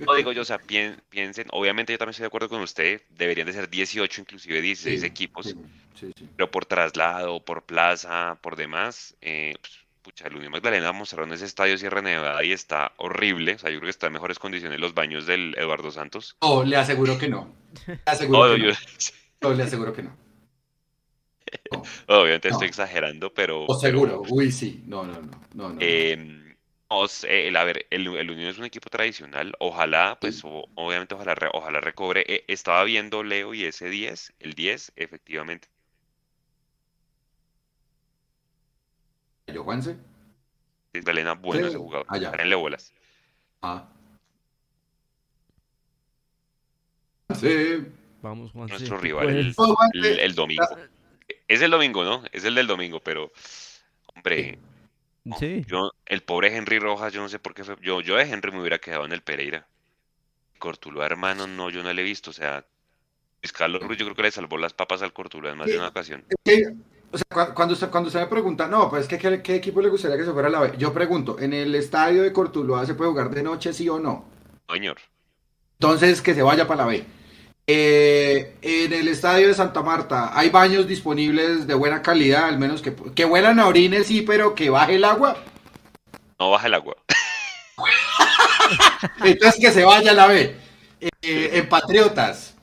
[0.00, 3.02] No digo yo, o sea, pien- piensen, obviamente yo también estoy de acuerdo con usted,
[3.10, 5.54] deberían de ser 18, inclusive 16 Sí, equipos, Sí,
[5.98, 6.28] sí, sí.
[6.36, 11.44] pero por traslado, por plaza, por demás, eh, pues, pucha, el Unión Magdalena mostraron ese
[11.44, 14.80] estadio Sierra Nevada y está horrible, o sea, yo creo que está en mejores condiciones
[14.80, 16.36] los baños del Eduardo Santos.
[16.42, 17.54] No, le aseguro que no.
[17.86, 18.76] Le aseguro No, que yo- no.
[19.42, 20.16] No, le aseguro que no.
[21.72, 21.82] No.
[22.08, 22.54] obviamente No.
[22.54, 23.64] estoy exagerando, pero...
[23.64, 24.82] O pero- seguro, uy, sí.
[24.86, 25.30] No, no, no.
[25.54, 25.78] no, no.
[25.80, 26.36] Eh,
[27.28, 29.54] el, a ver, el, el Unión es un equipo tradicional.
[29.60, 30.42] Ojalá, pues, Sí.
[30.44, 32.24] o- obviamente, ojalá, ojalá recobre.
[32.28, 35.68] Eh, estaba viendo Leo y ese 10, el 10, efectivamente.
[39.46, 39.96] ¿Yo, Juanse?
[40.92, 42.06] Es Belena, bueno ese jugador.
[42.08, 42.30] Ah, ya.
[42.30, 42.92] Párenle bolas.
[43.62, 43.88] Ah.
[47.34, 47.86] Sí.
[48.22, 48.68] Vamos, Juan.
[48.68, 49.46] Nuestro rival, puedes.
[49.46, 49.98] el, Juanse.
[49.98, 50.66] el- el domingo.
[51.48, 52.22] Es el domingo, ¿no?
[52.32, 53.30] Es el del domingo, pero,
[54.14, 54.58] hombre,
[55.38, 55.64] Sí.
[55.66, 57.76] yo, el pobre Henry Rojas, yo no sé por qué fue.
[57.82, 59.66] Yo, yo de Henry me hubiera quedado en el Pereira.
[60.58, 62.30] Cortuluá, hermano, no, yo no le he visto.
[62.30, 62.64] O sea,
[63.42, 65.78] Luis Carlos Ruiz, yo creo que le salvó las papas al Cortuluá en más de
[65.78, 66.24] una ocasión.
[66.28, 66.74] Es que,
[67.12, 69.54] o sea, cu- cuando usted, cuando usted me pregunta, no, pues es que ¿qué, qué
[69.54, 70.74] equipo le gustaría que se fuera a la B?
[70.78, 74.28] Yo pregunto, ¿en el estadio de Cortuluá se puede jugar de noche, sí o no?
[74.70, 74.98] Señor.
[75.78, 77.04] Entonces, que se vaya para la B.
[77.72, 82.46] Eh, en el estadio de Santa Marta, ¿hay baños disponibles de buena calidad?
[82.46, 85.36] Al menos que, que huelan a orines, sí, pero que baje el agua.
[86.40, 86.96] No baja el agua.
[89.24, 90.56] Entonces, que se vaya a la B.
[91.00, 92.56] Eh, en Patriotas.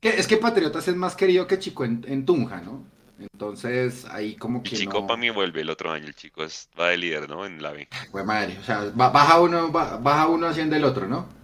[0.00, 2.82] Que, es que Patriotas es más querido que Chico en, en Tunja, ¿no?
[3.18, 5.06] Entonces, ahí como El que chico no...
[5.06, 6.06] para mí vuelve el otro año.
[6.06, 7.44] El chico es, va de líder, ¿no?
[7.44, 7.88] En la B.
[8.10, 11.35] Fue madre, o sea, ba- baja uno, ba- baja uno haciendo el otro, ¿no?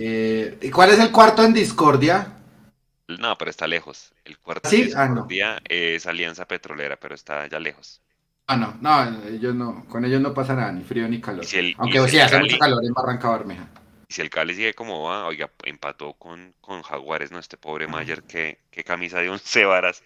[0.00, 2.34] Eh, ¿y ¿Cuál es el cuarto en discordia?
[3.08, 4.12] No, pero está lejos.
[4.24, 4.90] El cuarto ¿Sí?
[4.94, 5.24] Ah, no.
[5.26, 8.00] día es Alianza Petrolera, pero está ya lejos.
[8.46, 11.42] Ah, no, no, ellos no, con ellos no pasa nada, ni frío ni calor.
[11.42, 13.68] Y si el- Aunque si hace Cali- mucho calor en Barranca Bermeja.
[14.08, 17.38] Y si el Cali sigue como va, oiga, empató con, con Jaguares, ¿no?
[17.40, 17.88] Este pobre Ah.
[17.88, 20.02] Mayer, que, que camisa de once varas.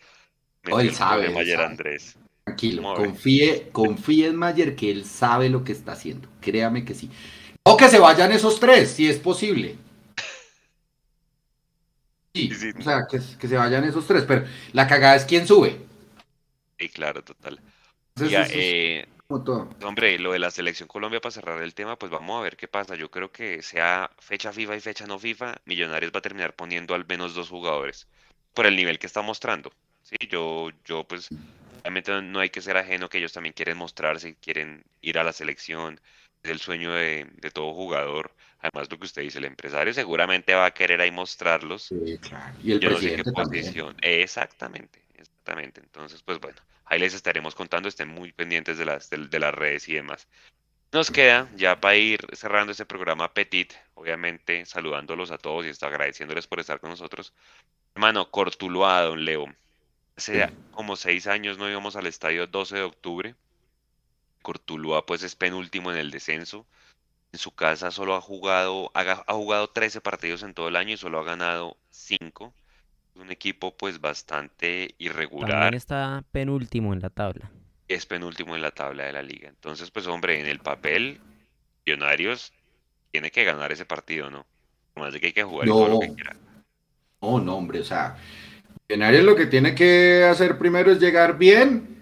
[0.65, 1.69] él sabe, él Mayer sabe.
[1.69, 2.17] Andrés.
[2.45, 6.29] Tranquilo, confíe, confíe en Mayer que él sabe lo que está haciendo.
[6.41, 7.11] Créame que sí.
[7.65, 9.77] O que se vayan esos tres, si es posible.
[12.35, 15.79] Sí, o sea, que, se vayan esos tres, pero la cagada es quién sube.
[16.79, 17.61] Sí, claro, total.
[18.21, 19.07] eh,
[19.83, 22.69] Hombre, lo de la selección Colombia para cerrar el tema, pues vamos a ver qué
[22.69, 22.97] pasa.
[22.97, 26.95] Yo creo que sea fecha FIFA y fecha no FIFA, Millonarios va a terminar poniendo
[26.95, 28.09] al menos dos jugadores
[28.55, 29.73] por el nivel que está mostrando.
[30.03, 31.31] Sí, yo, yo pues
[31.81, 35.33] obviamente no hay que ser ajeno que ellos también quieren mostrarse, quieren ir a la
[35.33, 36.01] selección,
[36.43, 38.33] es el sueño de, todo jugador.
[38.61, 41.85] Además, lo que usted dice, el empresario seguramente va a querer ahí mostrarlos.
[41.85, 42.55] Sí, claro.
[42.63, 43.33] Y el presidente
[44.03, 45.81] Exactamente, exactamente.
[45.81, 46.59] Entonces, pues bueno,
[46.93, 50.29] Ahí les estaremos contando, estén muy pendientes de las, de, las redes y demás.
[50.93, 56.47] Nos queda ya para ir cerrando este programa Petit, obviamente saludándolos a todos y agradeciéndoles
[56.47, 57.33] por estar con nosotros.
[57.95, 59.47] Hermano, Cortuluá, don Leo.
[60.17, 63.35] Hace como seis años no íbamos al estadio 12 de octubre.
[64.43, 66.67] Cortuluá pues es penúltimo en el descenso.
[67.33, 70.95] En su casa solo ha jugado, ha, ha jugado 13 partidos en todo el año
[70.95, 72.53] y solo ha ganado 5
[73.15, 75.51] un equipo pues bastante irregular.
[75.51, 77.51] También está penúltimo en la tabla.
[77.89, 79.49] Es penúltimo en la tabla de la liga.
[79.49, 81.21] Entonces, pues hombre, en el papel,
[81.85, 82.53] Millonarios
[83.11, 84.47] tiene que ganar ese partido, ¿no?
[84.95, 85.89] Más de que hay que jugar no.
[85.89, 86.37] lo que quiera.
[87.21, 88.17] No, no, hombre, o sea,
[88.89, 92.02] Millonarios lo que tiene que hacer primero es llegar bien,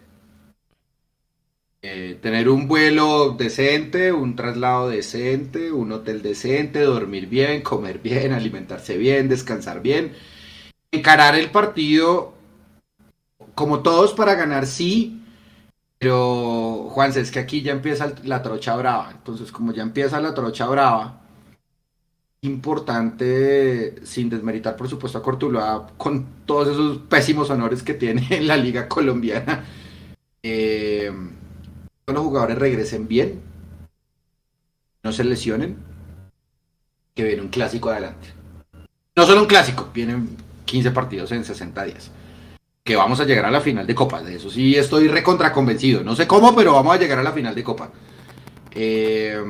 [1.83, 8.33] eh, tener un vuelo decente, un traslado decente, un hotel decente, dormir bien, comer bien,
[8.33, 10.13] alimentarse bien, descansar bien
[10.93, 12.35] encarar el partido
[13.55, 15.23] como todos para ganar, sí,
[15.99, 19.11] pero Juan, es que aquí ya empieza la trocha brava.
[19.13, 21.21] Entonces, como ya empieza la trocha brava,
[22.43, 28.47] importante, sin desmeritar por supuesto a Cortuluá, con todos esos pésimos honores que tiene en
[28.47, 29.65] la liga colombiana,
[30.43, 31.13] eh,
[32.13, 33.41] los jugadores regresen bien,
[35.03, 35.77] no se lesionen,
[37.15, 38.29] que viene un clásico adelante.
[39.17, 42.11] No solo un clásico, vienen 15 partidos en 60 días.
[42.85, 44.23] Que vamos a llegar a la final de Copa.
[44.23, 46.03] De eso sí estoy recontra convencido.
[46.03, 47.91] No sé cómo, pero vamos a llegar a la final de Copa.
[48.71, 49.43] Eh,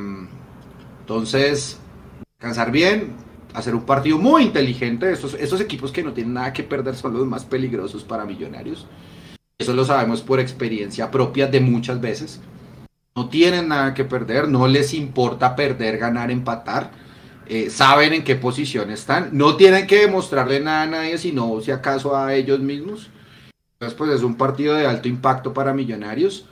[1.01, 1.79] entonces,
[2.39, 3.15] cansar bien,
[3.55, 5.13] hacer un partido muy inteligente.
[5.13, 8.87] Esos, esos equipos que no tienen nada que perder son los más peligrosos para millonarios.
[9.61, 12.41] Eso lo sabemos por experiencia propia de muchas veces.
[13.15, 16.91] No tienen nada que perder, no les importa perder, ganar, empatar
[17.53, 21.73] eh, saben en qué posición están, no tienen que demostrarle nada a nadie, sino si
[21.73, 23.11] acaso a ellos mismos.
[23.73, 26.47] Entonces, pues es un partido de alto impacto para Millonarios.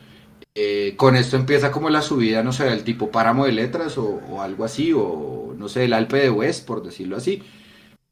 [0.57, 4.43] Eh, con esto empieza como la subida, no sé, del tipo páramo de letras o,
[4.43, 7.45] algo así, o no sé, el Alpe de West, por decirlo así.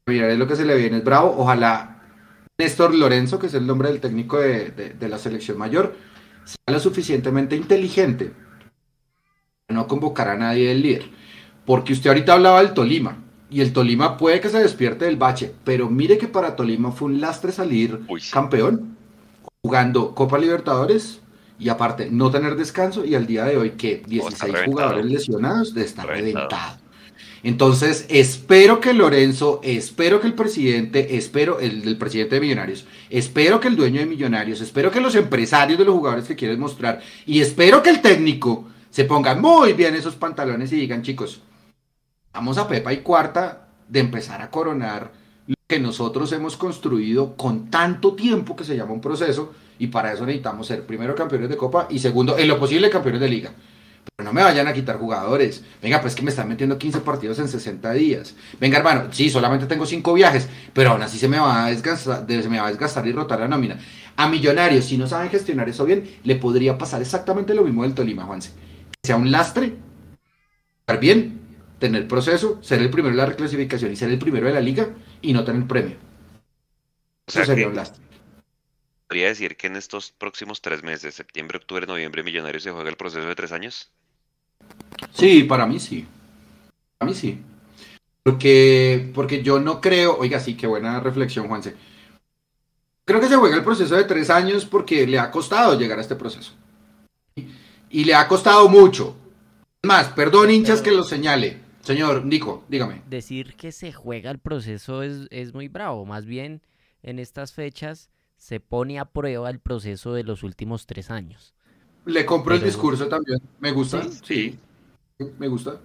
[0.05, 1.35] Millonarios lo que se le viene es bravo.
[1.37, 1.96] Ojalá
[2.57, 5.95] Néstor Lorenzo, que es el nombre del técnico de, de la selección mayor,
[6.43, 8.33] sea lo suficientemente inteligente
[9.67, 11.17] para no convocar a nadie del líder
[11.67, 13.17] porque usted ahorita hablaba del Tolima.
[13.49, 15.53] Y el Tolima puede que se despierte del bache.
[15.65, 17.99] Pero mire que para Tolima fue un lastre salir
[18.31, 18.97] campeón.
[19.61, 21.19] Jugando Copa Libertadores.
[21.59, 23.03] Y aparte, no tener descanso.
[23.03, 26.77] Y al día de hoy, que 16 jugadores lesionados de estar reventado.
[27.47, 33.61] Entonces, espero que Lorenzo, espero que el presidente, espero el del presidente de Millonarios, espero
[33.61, 36.99] que el dueño de Millonarios, espero que los empresarios de los jugadores que quieren mostrar
[37.25, 41.41] y espero que el técnico se pongan muy bien esos pantalones y digan, chicos,
[42.33, 45.13] Vamos a Pepa y cuarta de empezar a coronar
[45.47, 50.11] lo que nosotros hemos construido con tanto tiempo que se llama un proceso y para
[50.11, 53.53] eso necesitamos ser primero campeones de Copa y segundo, en lo posible campeones de liga.
[54.23, 55.63] No me vayan a quitar jugadores.
[55.79, 58.35] Venga, pues que me están metiendo 15 partidos en 60 días.
[58.59, 62.25] Venga, hermano, sí, solamente tengo 5 viajes, pero aún así se me, va a desgastar,
[62.27, 63.77] se me va a desgastar y rotar la nómina.
[64.15, 67.93] A Millonarios, si no saben gestionar eso bien, le podría pasar exactamente lo mismo del
[67.93, 68.53] Tolima, Juanse.
[68.89, 69.75] Que sea un lastre,
[70.79, 71.39] estar bien,
[71.77, 74.89] tener proceso, ser el primero de la reclasificación y ser el primero de la liga
[75.21, 75.95] y no tener premio.
[77.27, 78.03] Eso sería un lastre.
[79.07, 82.97] ¿Podría decir que en estos próximos tres meses, septiembre, octubre, noviembre, Millonarios se juega el
[82.97, 83.91] proceso de tres años?
[85.13, 86.05] Sí, para mí sí.
[86.97, 87.39] Para mí sí.
[88.23, 91.75] Porque, porque yo no creo, oiga, sí, qué buena reflexión, Juanse.
[93.05, 96.01] Creo que se juega el proceso de tres años porque le ha costado llegar a
[96.01, 96.51] este proceso.
[97.89, 99.15] Y le ha costado mucho.
[99.83, 101.61] Más, perdón hinchas que lo señale.
[101.79, 103.01] Señor Nico, dígame.
[103.09, 106.05] Decir que se juega el proceso es, muy bravo.
[106.05, 106.61] Más bien,
[107.01, 111.53] en estas fechas se pone a prueba el proceso de los últimos tres años.
[112.05, 113.39] Le compro el discurso también.
[113.61, 114.05] Me gusta.
[114.21, 114.59] Sí.
[115.19, 115.79] Me gusta.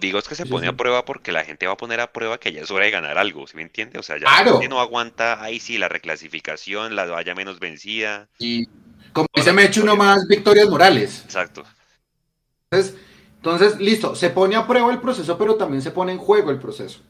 [0.00, 2.38] Digo es que se pone a prueba porque la gente va a poner a prueba
[2.38, 3.98] que ya es hora de ganar algo, ¿sí me entiende?
[3.98, 8.28] O sea, ya la gente no aguanta ahí sí la reclasificación, la vaya menos vencida.
[8.38, 8.66] Y
[9.14, 11.22] como dice Mecho, uno más victorias morales.
[11.24, 11.64] Exacto.
[12.70, 12.98] Entonces,
[13.36, 16.58] entonces, listo, se pone a prueba el proceso, pero también se pone en juego el
[16.58, 17.00] proceso.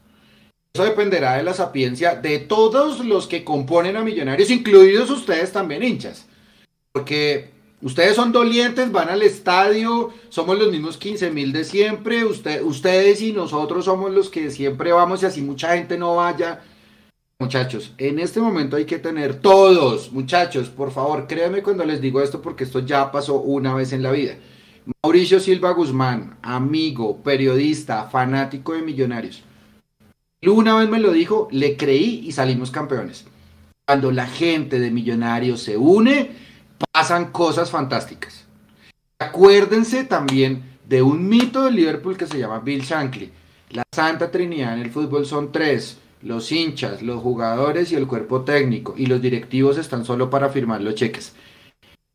[0.73, 5.83] Eso dependerá de la sapiencia de todos los que componen a Millonarios, incluidos ustedes también
[5.83, 6.27] hinchas.
[6.93, 7.51] Porque
[7.81, 13.21] ustedes son dolientes, van al estadio, somos los mismos 15 mil de siempre, usted, ustedes
[13.21, 16.61] y nosotros somos los que siempre vamos y así mucha gente no vaya.
[17.39, 22.21] Muchachos, en este momento hay que tener todos, muchachos, por favor, créanme cuando les digo
[22.21, 24.35] esto porque esto ya pasó una vez en la vida.
[25.03, 29.43] Mauricio Silva Guzmán, amigo, periodista, fanático de Millonarios.
[30.41, 33.25] Una vez me lo dijo, le creí y salimos campeones.
[33.85, 36.31] Cuando la gente de Millonarios se une,
[36.99, 38.43] pasan cosas fantásticas.
[39.19, 43.31] Acuérdense también de un mito de Liverpool que se llama Bill Shankly.
[43.69, 48.41] La Santa Trinidad en el fútbol son tres los hinchas, los jugadores y el cuerpo
[48.41, 51.31] técnico y los directivos están solo para firmar los cheques.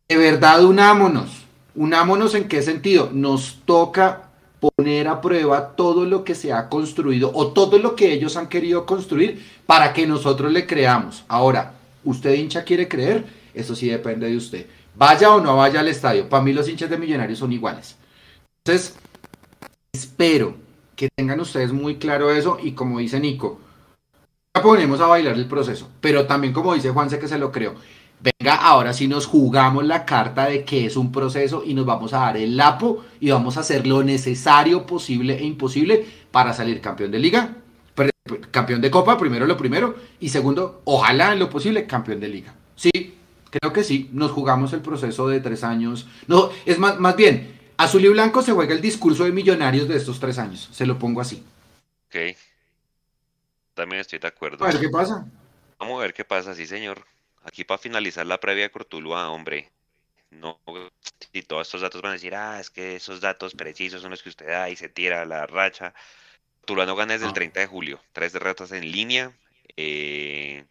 [0.06, 1.46] De verdad, unámonos.
[1.74, 3.08] Unámonos en qué sentido?
[3.10, 4.28] Nos toca
[4.60, 8.48] poner a prueba todo lo que se ha construido o todo lo que ellos han
[8.48, 11.24] querido construir para que nosotros le creamos.
[11.26, 11.72] Ahora,
[12.04, 13.43] ¿usted hincha quiere creer?
[13.54, 14.66] Eso sí depende de usted.
[14.94, 16.28] Vaya o no vaya al estadio.
[16.28, 17.96] Para mí los hinchas de Millonarios son iguales.
[18.64, 18.96] Entonces,
[19.92, 20.56] espero
[20.96, 23.60] que tengan ustedes muy claro eso y como dice Nico,
[24.62, 27.74] ponemos a bailar el proceso, pero también como dice Juanse que se lo creo,
[28.20, 32.12] venga, ahora sí nos jugamos la carta de que es un proceso y nos vamos
[32.12, 36.80] a dar el lapo y vamos a hacer lo necesario, posible e imposible para salir
[36.80, 37.56] campeón de liga,
[38.50, 42.54] campeón de copa, primero lo primero, y segundo, ojalá en lo posible, campeón de liga.
[42.74, 42.90] Sí,
[43.58, 46.06] creo que sí, nos jugamos el proceso de tres años.
[46.26, 49.96] No, es más, más bien, azul y blanco se juega el discurso de millonarios de
[49.96, 51.42] estos tres años, se lo pongo así.
[52.08, 52.36] Ok
[53.74, 54.64] también estoy de acuerdo.
[54.64, 55.26] A ver qué pasa.
[55.78, 57.04] Vamos a ver qué pasa, sí, señor.
[57.42, 59.70] Aquí para finalizar la previa de Cortuluá, hombre.
[60.30, 60.58] No,
[61.32, 64.22] si todos estos datos van a decir, ah, es que esos datos precisos son los
[64.22, 65.94] que usted da y se tira la racha.
[66.60, 68.00] Cortuluá no gana desde el 30 de julio.
[68.12, 69.32] Tres derrotas en línea.
[69.76, 70.64] Eh,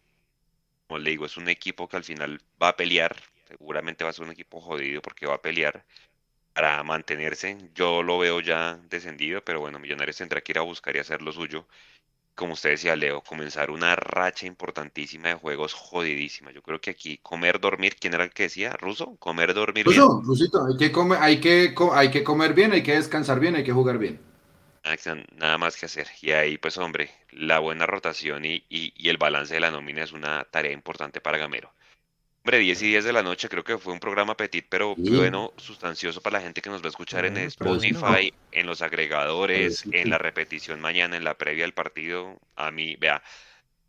[1.04, 3.16] le digo, es un equipo que al final va a pelear.
[3.48, 5.84] Seguramente va a ser un equipo jodido porque va a pelear
[6.54, 7.58] para mantenerse.
[7.74, 11.22] Yo lo veo ya descendido, pero bueno, Millonarios tendrá que ir a buscar y hacer
[11.22, 11.66] lo suyo
[12.34, 16.50] como usted decía, Leo, comenzar una racha importantísima de juegos jodidísima.
[16.50, 18.72] Yo creo que aquí comer, dormir, ¿quién era el que decía?
[18.72, 19.16] ¿Ruso?
[19.18, 22.96] Comer, dormir Ruso, Rusito, hay que, comer, hay, que, hay que comer bien, hay que
[22.96, 24.20] descansar bien, hay que jugar bien.
[25.36, 26.08] Nada más que hacer.
[26.20, 30.12] Y ahí, pues, hombre, la buena rotación y, y el balance de la nómina es
[30.12, 31.72] una tarea importante para Gamero.
[32.46, 35.54] Hombre, 10 y 10 de la noche creo que fue un programa petit, pero bueno,
[35.56, 40.10] sustancioso para la gente que nos va a escuchar en Spotify, en los agregadores, en
[40.10, 42.38] la repetición mañana, en la previa del partido.
[42.54, 43.22] A mí, vea,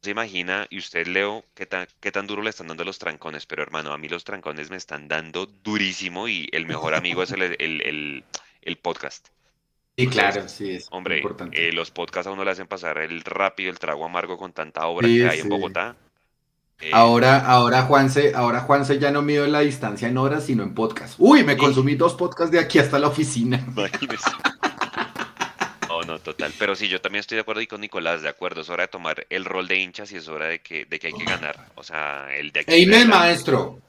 [0.01, 3.45] se imagina, y usted, Leo, qué tan, qué tan duro le están dando los trancones,
[3.45, 7.31] pero hermano, a mí los trancones me están dando durísimo y el mejor amigo es
[7.31, 8.23] el, el,
[8.61, 9.27] el, podcast.
[9.97, 11.23] Sí, claro, sí, es Hombre,
[11.53, 14.85] eh, los podcasts a uno le hacen pasar el rápido, el trago amargo con tanta
[14.87, 15.95] obra que hay en Bogotá.
[16.81, 20.73] Eh, ahora, ahora Juanse, ahora Juanse ya no mido la distancia en horas, sino en
[20.73, 21.15] podcast.
[21.17, 23.65] Uy, me consumí dos podcasts de aquí hasta la oficina.
[25.87, 26.51] No, no, total.
[26.59, 28.59] Pero sí, yo también estoy de acuerdo y con Nicolás, de acuerdo.
[28.59, 31.07] Es hora de tomar el rol de hinchas y es hora de que, de que
[31.07, 31.67] hay que ganar.
[31.75, 32.85] O sea, el de aquí.
[33.07, 33.79] maestro.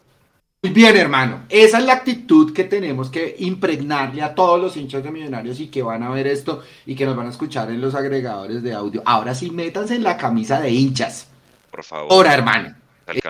[0.73, 1.45] Bien, hermano.
[1.49, 5.69] Esa es la actitud que tenemos que impregnarle a todos los hinchas de Millonarios y
[5.69, 8.73] que van a ver esto y que nos van a escuchar en los agregadores de
[8.73, 9.03] audio.
[9.05, 11.29] Ahora sí, métanse en la camisa de hinchas
[11.77, 12.13] por favor.
[12.13, 12.75] Ahora, hermano.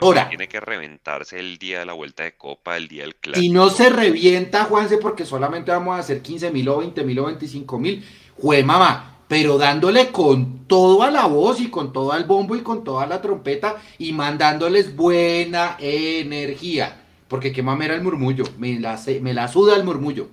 [0.00, 0.28] Ahora.
[0.28, 3.44] Tiene que reventarse el día de la vuelta de Copa, el día del clásico.
[3.44, 7.18] Y no se revienta, Juanse, porque solamente vamos a hacer 15 mil o 20 mil
[7.18, 8.04] o 25 mil.
[8.40, 12.60] Jue mamá, pero dándole con todo a la voz y con todo al bombo y
[12.60, 17.02] con toda la trompeta y mandándoles buena energía.
[17.28, 20.28] Porque qué mamera el murmullo, me la, me la suda el murmullo.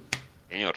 [0.49, 0.75] Señor,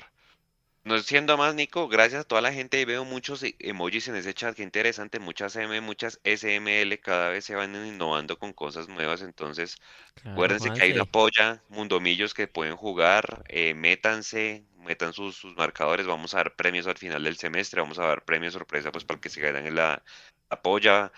[0.87, 2.85] no siendo más, Nico, gracias a toda la gente.
[2.85, 5.19] Veo muchos e, emojis en ese chat, qué interesante.
[5.19, 9.21] Muchas M, muchas SML, cada vez se van innovando con cosas nuevas.
[9.21, 9.79] Entonces,
[10.25, 13.43] acuérdense que hay una polla, mundomillos que pueden jugar.
[13.49, 16.07] Eh, métanse, metan sus, marcadores.
[16.07, 17.81] Vamos a dar premios al final del semestre.
[17.81, 20.05] Vamos a dar premios sorpresa pues para que se ganen en la,
[20.49, 21.11] la polla.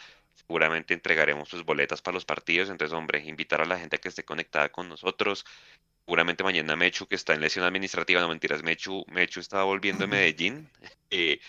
[0.47, 2.70] Seguramente entregaremos sus boletas para los partidos.
[2.70, 5.45] Entonces, hombre, invitar a la gente a que esté conectada con nosotros
[6.09, 10.07] seguramente mañana Mechu, que está en lesión administrativa, no mentiras, Mechu, Mechu estaba volviendo a
[10.07, 10.68] Medellín.
[11.11, 11.41] Eh,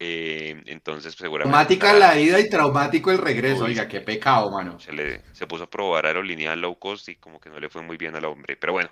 [0.00, 1.52] eh, entonces, seguramente.
[1.52, 3.64] Traumática la ida y traumático el regreso.
[3.64, 4.78] Oiga, qué pecado, mano.
[4.80, 7.82] Se, le, se puso a probar aerolínea low cost y como que no le fue
[7.82, 8.56] muy bien al hombre.
[8.56, 8.90] Pero bueno,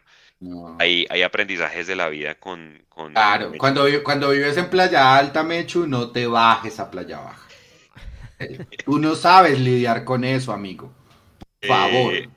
[0.79, 2.85] hay, hay aprendizajes de la vida con.
[2.89, 7.46] con claro, cuando, cuando vives en Playa Alta, Mechu, no te bajes a Playa Baja.
[8.85, 10.93] Tú no sabes lidiar con eso, amigo.
[11.61, 12.15] Por favor.
[12.15, 12.29] Eh,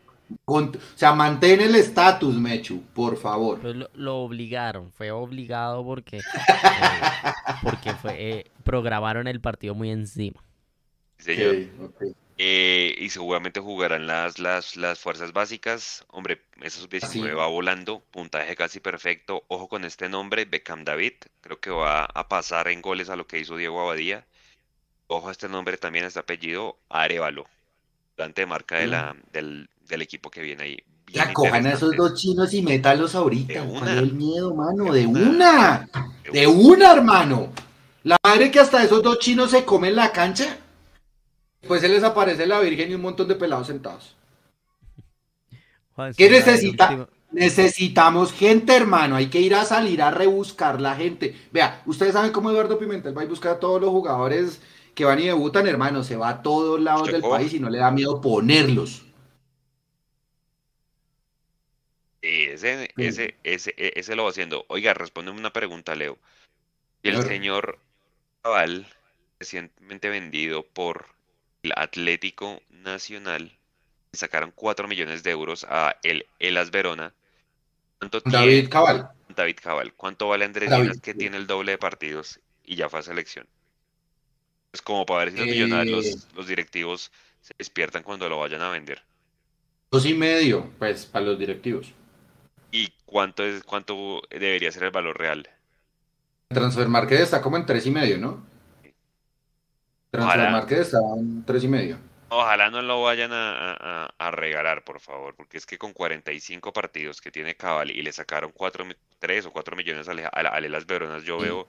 [0.45, 3.59] o sea, mantén el estatus, Mechu, por favor.
[3.59, 6.21] Pues lo, obligaron, fue obligado porque, eh,
[7.63, 10.43] porque fue, eh, programaron el partido muy encima.
[11.17, 11.55] señor.
[11.79, 12.15] Ok, ok.
[12.41, 16.05] Eh, y seguramente jugarán las, las, las fuerzas básicas.
[16.07, 17.21] Hombre, esa sub-19 Así.
[17.21, 19.43] va volando, puntaje casi perfecto.
[19.49, 21.15] Ojo con este nombre, Beckham David.
[21.41, 24.25] Creo que va a pasar en goles a lo que hizo Diego Abadía.
[25.11, 27.47] Ojo a este nombre también, este apellido, Arevalo.
[28.15, 30.77] Volante de marca de la, del, del equipo que viene ahí.
[31.07, 33.53] Bien Ya cojan a esos dos chinos y métalos ahorita.
[33.53, 33.93] De ¿Cuál una.
[33.93, 34.93] el miedo, mano?
[34.93, 35.19] De De una.
[35.29, 35.89] una.
[36.31, 37.51] De una, hermano.
[38.03, 40.57] La madre que hasta esos dos chinos se comen la cancha.
[41.59, 44.15] Después se les aparece la Virgen y un montón de pelados sentados.
[45.95, 47.07] Juan, ¿Qué necesita?
[47.31, 49.15] Necesitamos gente, hermano.
[49.15, 51.35] Hay que ir a salir a rebuscar la gente.
[51.51, 54.61] Vea, ustedes saben cómo Eduardo Pimentel va a buscar a todos los jugadores
[54.99, 56.03] que van y debutan, hermano.
[56.03, 59.05] Se va a todos lados del país y no le da miedo ponerlos.
[62.21, 63.03] Sí, ese, Sí.
[63.05, 64.65] ese, ese, e- ese lo va haciendo.
[64.67, 66.17] Oiga, respóndeme una pregunta, Leo.
[67.01, 67.27] El Señor.
[67.29, 67.79] señor
[68.41, 68.87] Cabal,
[69.39, 71.05] recientemente vendido por
[71.63, 73.57] el Atlético Nacional,
[74.11, 77.13] sacaron 4 millones de euros a el Elas Verona.
[77.99, 79.09] ¿Cuánto tiene David Cabal.
[79.33, 79.93] David Cabal?
[79.93, 81.17] ¿Cuánto vale Andrés David, que sí.
[81.19, 83.47] tiene el doble de partidos y ya fue a selección?
[84.71, 85.51] Es como para ver si los Eh.
[85.51, 87.11] millonarios, los, los directivos
[87.41, 89.01] se despiertan cuando lo vayan a vender.
[89.91, 91.91] Dos y medio, pues, para los directivos.
[92.71, 95.49] ¿Y cuánto es, cuánto debería ser el valor real?
[96.49, 98.45] Transfer Market está como en tres y medio, ¿no?
[100.11, 100.51] Transfer Ojalá.
[100.51, 101.97] Market está en tres y medio.
[102.31, 105.93] Ojalá no lo vayan a, a- a- a regalar, por favor, porque es que con
[105.93, 108.85] 45 partidos que tiene Cabal y le sacaron 4,
[109.17, 111.45] 3 o 4 millones a, a, a Lelas Veronas, yo Sí.
[111.45, 111.67] veo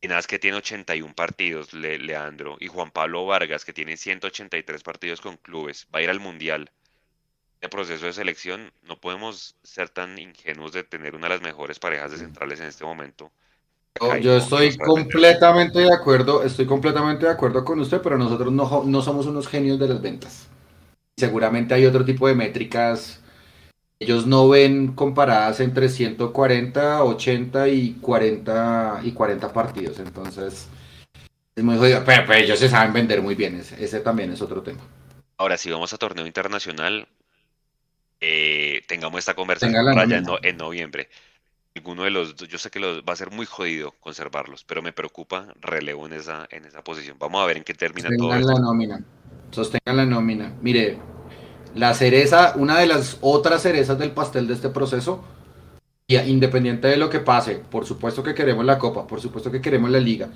[0.00, 3.96] y nada, es que tiene 81 partidos, Le- Leandro, y Juan Pablo Vargas, que tiene
[3.96, 6.70] 183 partidos con clubes, va a ir al Mundial.
[7.60, 11.78] De proceso de selección, no podemos ser tan ingenuos de tener una de las mejores
[11.78, 13.32] parejas de centrales en este momento.
[14.20, 19.02] Yo, estoy completamente de acuerdo, estoy completamente de acuerdo con usted, pero nosotros no, no
[19.02, 20.48] somos unos genios de las ventas.
[21.16, 23.22] Seguramente hay otro tipo de métricas.
[24.02, 29.98] Ellos no ven comparadas entre 140, 80 y 40 y 40 partidos.
[29.98, 30.68] Entonces,
[31.54, 32.02] es muy jodido.
[32.06, 33.56] Pero, pero ellos se saben vender muy bien.
[33.56, 34.80] Ese, ese también es otro tema.
[35.36, 37.06] Ahora, si vamos a torneo internacional,
[38.20, 40.20] eh, tengamos esta conversación allá en, nómina.
[40.22, 41.08] no- en noviembre.
[41.76, 44.92] Alguno de los yo sé que los, va a ser muy jodido conservarlos, pero me
[44.92, 47.16] preocupa relevo en esa, en esa posición.
[47.18, 48.52] Vamos a ver en qué termina todo Sostengan esto.
[48.54, 49.04] la nómina.
[49.50, 50.52] Sostengan la nómina.
[50.60, 50.98] Mire,
[51.74, 55.24] la cereza, una de las otras cerezas del pastel de este proceso,
[56.06, 59.60] y independiente de lo que pase, por supuesto que queremos la copa, por supuesto que
[59.60, 60.28] queremos la liga.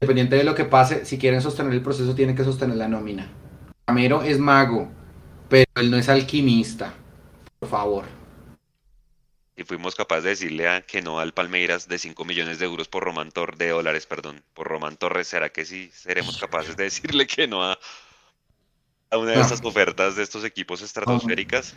[0.00, 3.28] Independiente de lo que pase, si quieren sostener el proceso, tienen que sostener la nómina.
[3.84, 4.88] Camero es mago,
[5.48, 6.94] pero él no es alquimista.
[7.58, 8.04] Por favor.
[9.56, 12.88] Y fuimos capaces de decirle a, que no al Palmeiras de 5 millones de euros
[12.88, 16.84] por Román Torres, de dólares, perdón, por Román Torres, ¿será que sí seremos capaces de
[16.84, 17.78] decirle que no a, a
[19.18, 19.42] una de No.
[19.42, 21.74] estas ofertas de estos equipos estratosféricas?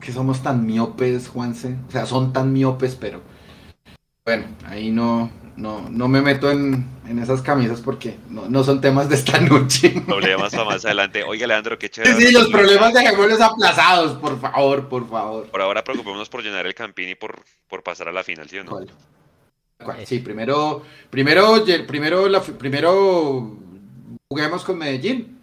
[0.00, 1.74] que somos tan miopes, Juanse.
[1.88, 3.22] O sea, son tan miopes, pero
[4.24, 8.80] bueno, ahí no, no, no me meto en, en esas camisas porque no, no son
[8.80, 10.02] temas de esta noche.
[10.06, 11.24] Problemas para más adelante.
[11.24, 12.26] Oiga, Leandro, qué Sí, chévere.
[12.26, 15.46] sí, los problemas dejémoslos aplazados, por favor, por favor.
[15.46, 18.58] Por ahora preocupémonos por llenar el Campín y por, por pasar a la final, ¿sí
[18.58, 18.70] o no?
[18.72, 18.90] ¿Cuál?
[19.82, 20.06] ¿Cuál?
[20.06, 23.56] Sí, primero, primero, primero, la, primero
[24.28, 25.38] juguemos con Medellín.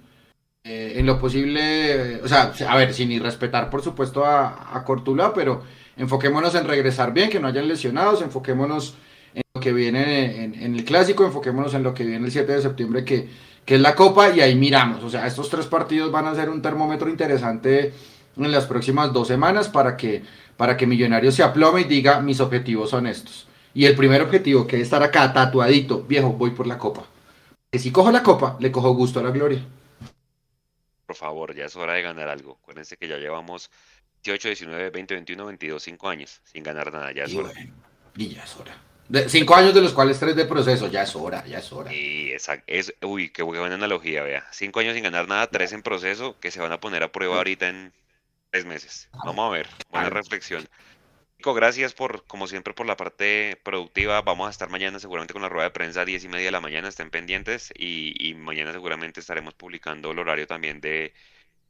[0.65, 5.61] Eh, en lo posible, o sea, a ver, sin irrespetar, por supuesto, a, Cortula, pero
[5.97, 8.95] enfoquémonos en regresar bien, que no hayan lesionados, enfoquémonos
[9.35, 12.49] en lo que viene en, en el clásico, enfoquémonos en lo que viene el 7
[12.49, 13.27] de septiembre, que,
[13.65, 15.03] que es la Copa, y ahí miramos.
[15.03, 17.93] O sea, estos tres partidos van a ser un termómetro interesante
[18.37, 20.23] en las próximas dos semanas para que,
[20.55, 23.47] para que Millonarios se aplome y diga, mis objetivos son estos.
[23.73, 27.03] Y el primer objetivo, que es estar acá tatuadito, viejo, voy por la Copa.
[27.69, 29.65] Que si cojo la Copa, le cojo gusto a la gloria.
[31.13, 32.57] Por favor, ya es hora de ganar algo.
[32.63, 33.69] Acuérdense que ya llevamos
[34.23, 37.11] 18, 19, 20, 21, 22, 5 años sin ganar nada.
[37.11, 37.49] Ya es Y hora.
[37.53, 37.71] bueno,
[38.17, 38.75] y ya es hora.
[39.09, 41.93] De- cinco años de los cuales tres de proceso, ya es hora, ya es hora.
[41.93, 44.43] Y esa, es, uy, qué buena analogía, vea.
[44.51, 47.35] 5 años sin ganar nada, 3 en proceso que se van a poner a prueba
[47.37, 47.93] ahorita en
[48.49, 49.09] 3 meses.
[49.23, 50.67] Vamos a ver, buena reflexión.
[51.51, 54.21] Gracias por, como siempre, por la parte productiva.
[54.21, 56.51] Vamos a estar mañana seguramente con la rueda de prensa a 10 y media de
[56.51, 57.73] la mañana, estén pendientes.
[57.77, 61.13] Y, mañana seguramente estaremos publicando el horario también de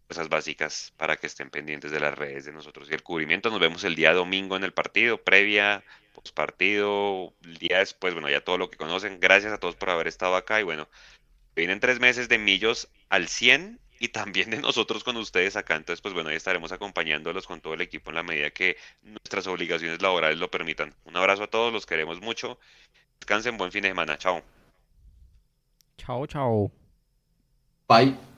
[0.08, 3.50] cosas básicas para que estén pendientes de las redes de nosotros y el cubrimiento.
[3.50, 8.42] Nos vemos el día domingo en el partido, previa, postpartido, el día después, bueno, ya
[8.42, 9.20] todo lo que conocen.
[9.20, 10.88] Gracias a todos por haber estado acá y bueno,
[11.56, 15.78] vienen tres meses de Millos al 100 y también de nosotros con ustedes acá.
[15.78, 19.48] Entonces, pues bueno, ahí estaremos acompañándolos con todo el equipo en la medida que nuestras
[19.48, 20.94] obligaciones laborales lo permitan.
[21.06, 22.60] Un abrazo a todos, los queremos mucho.
[23.22, 24.18] Descansen, buen fin de semana.
[24.18, 24.44] Chao.
[25.98, 26.70] Chao, chao.
[27.88, 28.33] Bye.